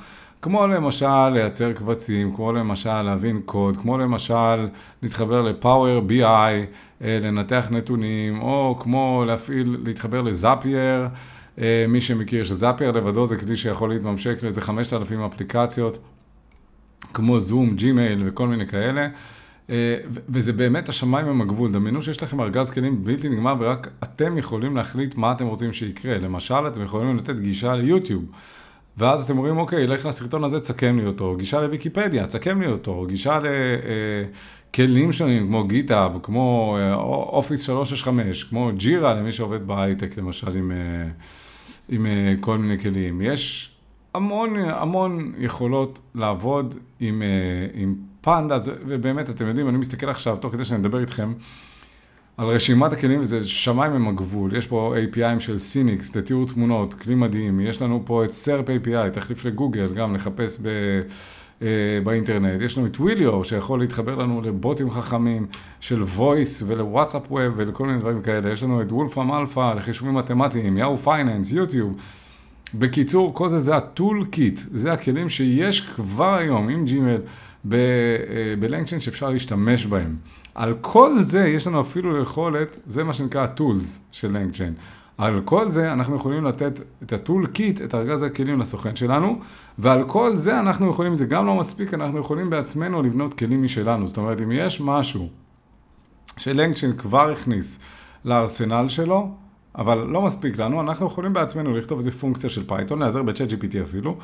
[0.43, 4.67] כמו למשל לייצר קבצים, כמו למשל להבין קוד, כמו למשל
[5.03, 11.09] להתחבר לפאוור BI, אה, לנתח נתונים, או כמו להפעיל, להתחבר לזאפייר,
[11.59, 15.99] אה, מי שמכיר שזאפייר לבדו זה כלי שיכול להתממשק לאיזה 5,000 אפליקציות,
[17.15, 19.09] כמו Zoom, Gmail וכל מיני כאלה.
[19.71, 19.97] אה,
[20.29, 24.77] וזה באמת השמיים הם הגבול, דמיינו שיש לכם ארגז כלים בלתי נגמר ורק אתם יכולים
[24.77, 26.19] להחליט מה אתם רוצים שיקרה.
[26.19, 28.25] למשל, אתם יכולים לתת גישה ל-YouTube.
[28.99, 33.07] ואז אתם אומרים, אוקיי, לך לסרטון הזה, תסכם לי אותו, גישה לוויקיפדיה, תסכם לי אותו,
[33.09, 33.39] גישה
[34.69, 40.57] לכלים אה, שונים, כמו GitHub, כמו אה, Office 365, כמו Jira, למי שעובד בהייטק, למשל,
[40.57, 41.09] עם, אה,
[41.89, 42.07] עם
[42.41, 43.23] כל מיני כלים.
[43.23, 43.71] יש
[44.15, 47.23] המון, המון יכולות לעבוד עם,
[47.75, 51.33] עם פנדה, ובאמת, אתם יודעים, אני מסתכל עכשיו, תוך כדי שאני מדבר איתכם,
[52.39, 54.57] על רשימת הכלים, וזה שמיים הם הגבול.
[54.57, 57.61] יש פה API'ים של SceneX, לתיאור תמונות, כלי מדהים.
[57.61, 60.67] יש לנו פה את Serp API, תחליף לגוגל, גם לחפש ב...
[61.63, 61.69] אה,
[62.05, 62.61] באינטרנט.
[62.61, 65.47] יש לנו את וויליו, שיכול להתחבר לנו לבוטים חכמים
[65.81, 68.51] של voice ול-WhatsApp Web ולכל מיני דברים כאלה.
[68.53, 71.97] יש לנו את Wolfram Alpha לחישובים מתמטיים, Yahoo Finance, יוטיוב.
[72.75, 77.21] בקיצור, כל זה זה ה-toolkit, זה הכלים שיש כבר היום עם ג'ימל
[78.59, 80.17] ב-LangChain שאפשר להשתמש בהם.
[80.59, 84.75] על כל זה יש לנו אפילו יכולת, זה מה שנקרא ה-tools של LangChain.
[85.19, 89.41] על כל זה אנחנו יכולים לתת את ה-toolkit, את ארגז הכלים לסוכן שלנו,
[89.79, 94.07] ועל כל זה אנחנו יכולים, זה גם לא מספיק, אנחנו יכולים בעצמנו לבנות כלים משלנו.
[94.07, 95.29] זאת אומרת, אם יש משהו
[96.37, 97.79] ש-LangChain כבר הכניס
[98.25, 99.31] לארסנל שלו,
[99.75, 103.83] אבל לא מספיק לנו, אנחנו יכולים בעצמנו לכתוב איזה פונקציה של Python, להיעזר ב-chat GPT
[103.85, 104.17] אפילו,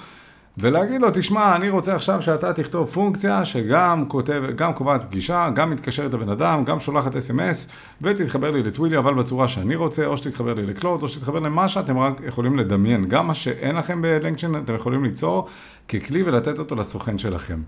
[0.59, 5.71] ולהגיד לו, תשמע, אני רוצה עכשיו שאתה תכתוב פונקציה שגם כותב, גם קובעת פגישה, גם
[5.71, 7.69] מתקשרת לבן אדם, גם שולחת SMS,
[8.03, 11.99] ותתחבר לי ל-Twilio, אבל בצורה שאני רוצה, או שתתחבר לי לקלוד, או שתתחבר למה שאתם
[11.99, 13.09] רק יכולים לדמיין.
[13.09, 15.49] גם מה שאין לכם ב-LangChain, אתם יכולים ליצור
[15.89, 17.61] ככלי ולתת אותו לסוכן שלכם.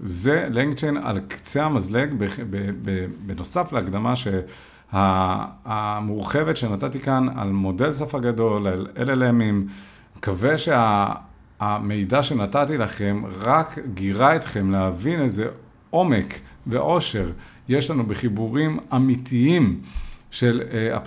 [0.00, 2.14] זה LangChain על קצה המזלג,
[3.26, 4.14] בנוסף להקדמה
[5.64, 9.70] המורחבת שנתתי כאן על מודל שפה גדול, על LLMים,
[10.16, 11.12] מקווה שה...
[11.60, 15.46] המידע שנתתי לכם רק גירה אתכם להבין איזה
[15.90, 16.34] עומק
[16.66, 17.30] ועושר
[17.68, 19.80] יש לנו בחיבורים אמיתיים
[20.30, 20.98] של, אה,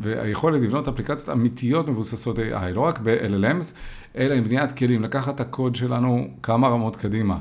[0.00, 3.64] והיכולת לבנות אפליקציות אמיתיות מבוססות AI, לא רק ב-LLMs,
[4.16, 7.38] אלא עם בניית כלים, לקחת את הקוד שלנו כמה רמות קדימה,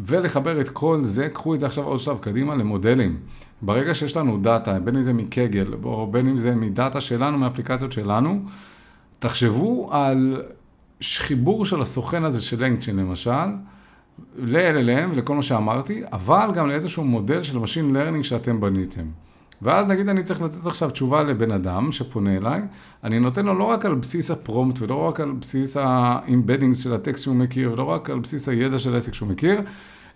[0.00, 3.16] ולחבר את כל זה, קחו את זה עכשיו עוד שלב קדימה למודלים.
[3.62, 7.92] ברגע שיש לנו דאטה, בין אם זה מקגל, או בין אם זה מדאטה שלנו, מאפליקציות
[7.92, 8.42] שלנו,
[9.18, 10.42] תחשבו על
[11.18, 13.30] חיבור של הסוכן הזה של לנקצ'ין למשל,
[14.38, 19.04] ל-LLM ולכל מה שאמרתי, אבל גם לאיזשהו מודל של Machine Learning שאתם בניתם.
[19.62, 22.60] ואז נגיד אני צריך לתת עכשיו תשובה לבן אדם שפונה אליי,
[23.04, 27.22] אני נותן לו לא רק על בסיס הפרומפט ולא רק על בסיס ה-embeddings של הטקסט
[27.22, 29.60] שהוא מכיר, ולא רק על בסיס הידע של העסק שהוא מכיר,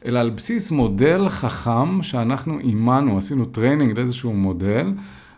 [0.04, 4.92] אלא על בסיס מודל חכם שאנחנו אימנו, עשינו training לאיזשהו מודל,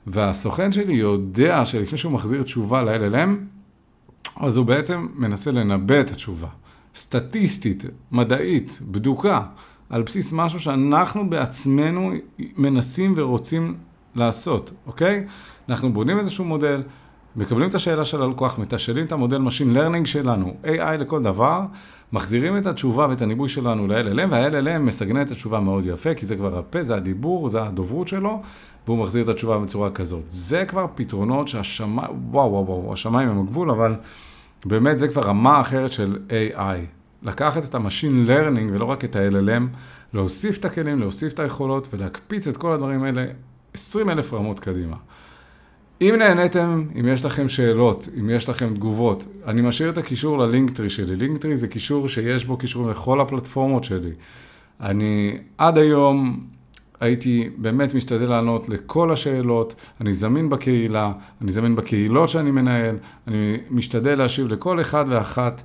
[0.06, 3.30] והסוכן שלי יודע שלפני שהוא מחזיר תשובה ל-LLM,
[4.40, 6.48] אז הוא בעצם מנסה לנבא את התשובה.
[6.94, 9.42] סטטיסטית, מדעית, בדוקה,
[9.90, 12.12] על בסיס משהו שאנחנו בעצמנו
[12.56, 13.74] מנסים ורוצים
[14.14, 15.24] לעשות, אוקיי?
[15.68, 16.82] אנחנו בונים איזשהו מודל,
[17.36, 21.62] מקבלים את השאלה של הלקוח, מתשאלים את המודל Machine Learning שלנו, AI לכל דבר,
[22.12, 26.36] מחזירים את התשובה ואת הניבוי שלנו ל-LLM, וה-LLM מסגנן את התשובה מאוד יפה, כי זה
[26.36, 28.42] כבר הפה, זה הדיבור, זה הדוברות שלו,
[28.86, 30.22] והוא מחזיר את התשובה בצורה כזאת.
[30.28, 33.94] זה כבר פתרונות שהשמיים, וואו וואו וואו, השמיים הם הגבול, אבל
[34.64, 36.78] באמת זה כבר רמה אחרת של AI.
[37.22, 39.62] לקחת את ה-Machine Learning ולא רק את ה-LLM,
[40.14, 43.26] להוסיף את הכלים, להוסיף את היכולות ולהקפיץ את כל הדברים האלה
[43.74, 44.96] 20 אלף רמות קדימה.
[46.00, 50.90] אם נהניתם, אם יש לכם שאלות, אם יש לכם תגובות, אני משאיר את הקישור ללינקטרי
[50.90, 51.16] שלי.
[51.16, 54.10] לינקטרי זה קישור שיש בו קישור לכל הפלטפורמות שלי.
[54.80, 56.40] אני עד היום
[57.00, 62.96] הייתי באמת משתדל לענות לכל השאלות, אני זמין בקהילה, אני זמין בקהילות שאני מנהל,
[63.28, 65.62] אני משתדל להשיב לכל אחד ואחת,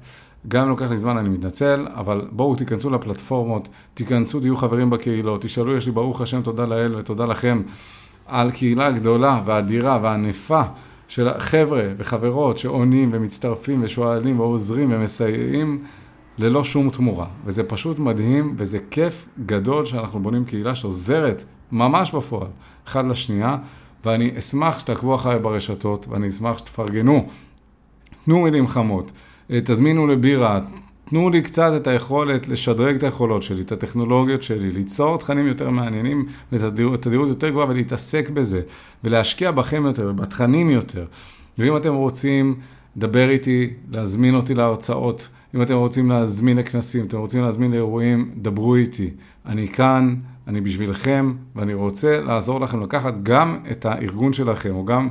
[0.47, 5.41] גם אם לוקח לי זמן אני מתנצל, אבל בואו תיכנסו לפלטפורמות, תיכנסו, תהיו חברים בקהילות,
[5.41, 7.61] תשאלו, יש לי ברוך השם, תודה לאל ותודה לכם
[8.25, 10.61] על קהילה גדולה ואדירה וענפה
[11.07, 15.83] של חבר'ה וחברות שעונים ומצטרפים ושואלים ועוזרים ומסייעים.
[16.37, 17.27] ללא שום תמורה.
[17.45, 22.47] וזה פשוט מדהים, וזה כיף גדול שאנחנו בונים קהילה שעוזרת ממש בפועל,
[22.87, 23.57] אחד לשנייה,
[24.05, 27.27] ואני אשמח שתעקבו אחריי ברשתות, ואני אשמח שתפרגנו.
[28.25, 29.11] תנו מילים חמות,
[29.51, 30.59] אה, תזמינו לבירה,
[31.09, 35.69] תנו לי קצת את היכולת לשדרג את היכולות שלי, את הטכנולוגיות שלי, ליצור תכנים יותר
[35.69, 38.61] מעניינים בתדירות יותר גבוהה ולהתעסק בזה,
[39.03, 41.05] ולהשקיע בכם יותר ובתכנים יותר.
[41.57, 42.55] ואם אתם רוצים,
[42.97, 45.27] דבר איתי, להזמין אותי להרצאות.
[45.55, 49.09] אם אתם רוצים להזמין לכנסים, אתם רוצים להזמין לאירועים, דברו איתי.
[49.45, 50.15] אני כאן,
[50.47, 55.09] אני בשבילכם, ואני רוצה לעזור לכם לקחת גם את הארגון שלכם, או גם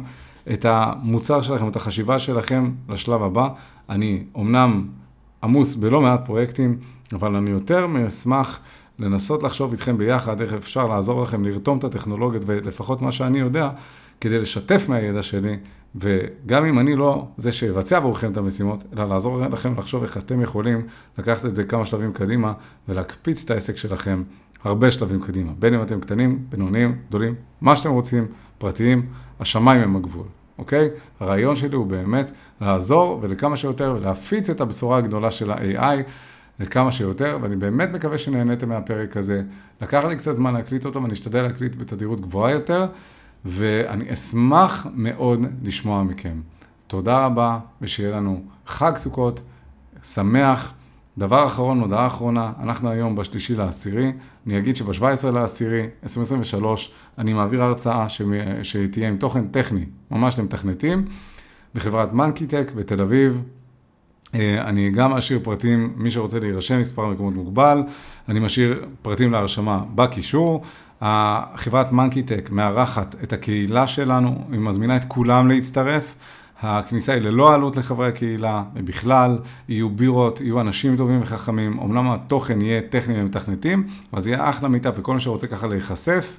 [0.52, 3.48] את המוצר שלכם, את החשיבה שלכם לשלב הבא.
[3.90, 4.86] אני אומנם
[5.42, 6.76] עמוס בלא מעט פרויקטים,
[7.12, 8.60] אבל אני יותר מאשמח
[8.98, 13.70] לנסות לחשוב איתכם ביחד איך אפשר לעזור לכם לרתום את הטכנולוגיות, ולפחות מה שאני יודע,
[14.20, 15.56] כדי לשתף מהידע שלי
[15.96, 20.40] וגם אם אני לא זה שיבצע עבורכם את המשימות, אלא לעזור לכם לחשוב איך אתם
[20.40, 20.86] יכולים
[21.18, 22.52] לקחת את זה כמה שלבים קדימה
[22.88, 24.22] ולהקפיץ את העסק שלכם
[24.64, 25.52] הרבה שלבים קדימה.
[25.58, 28.26] בין אם אתם קטנים, בינוניים, גדולים, מה שאתם רוצים,
[28.58, 29.06] פרטיים,
[29.40, 30.26] השמיים הם הגבול,
[30.58, 30.88] אוקיי?
[31.20, 32.30] הרעיון שלי הוא באמת
[32.60, 36.02] לעזור ולכמה שיותר להפיץ את הבשורה הגדולה של ה-AI
[36.60, 39.42] לכמה שיותר, ואני באמת מקווה שנהניתם מהפרק הזה.
[39.82, 42.86] לקח לי קצת זמן להקליט אותו ואני אשתדל להקליט בתדירות גבוהה יותר.
[43.44, 46.40] ואני אשמח מאוד לשמוע מכם.
[46.86, 49.40] תודה רבה, ושיהיה לנו חג סוכות
[50.04, 50.72] שמח.
[51.18, 54.12] דבר אחרון, הודעה אחרונה, אנחנו היום בשלישי לעשירי,
[54.46, 58.06] אני אגיד שב-17 לעשירי, 2023, אני מעביר הרצאה
[58.62, 61.04] שתהיה עם תוכן טכני, ממש למתכנתים,
[61.74, 63.42] בחברת מנקיטק בתל אביב.
[64.34, 67.82] אה, אני גם אשאיר פרטים, מי שרוצה להירשם, מספר מקומות מוגבל,
[68.28, 70.62] אני משאיר פרטים להרשמה בקישור.
[71.56, 76.14] חברת מנקיטק מארחת את הקהילה שלנו, היא מזמינה את כולם להצטרף.
[76.62, 79.38] הכניסה היא ללא עלות לחברי הקהילה, ובכלל
[79.68, 84.68] יהיו בירות, יהיו אנשים טובים וחכמים, אמנם התוכן יהיה טכני ומתכנתים, אבל זה יהיה אחלה
[84.68, 86.38] מיטה, וכל מי שרוצה ככה להיחשף,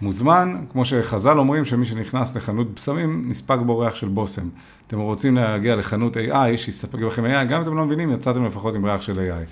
[0.00, 4.48] מוזמן, כמו שחז"ל אומרים שמי שנכנס לחנות בשמים, נספג בו ריח של בושם.
[4.86, 8.74] אתם רוצים להגיע לחנות AI, שיספק בכם AI, גם אם אתם לא מבינים, יצאתם לפחות
[8.74, 9.46] עם ריח של AI.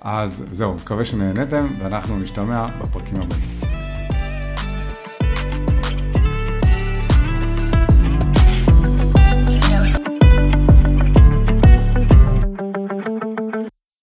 [0.00, 3.61] אז זהו, מקווה שנהנתם, ואנחנו נשתמע בפרקים הבאים.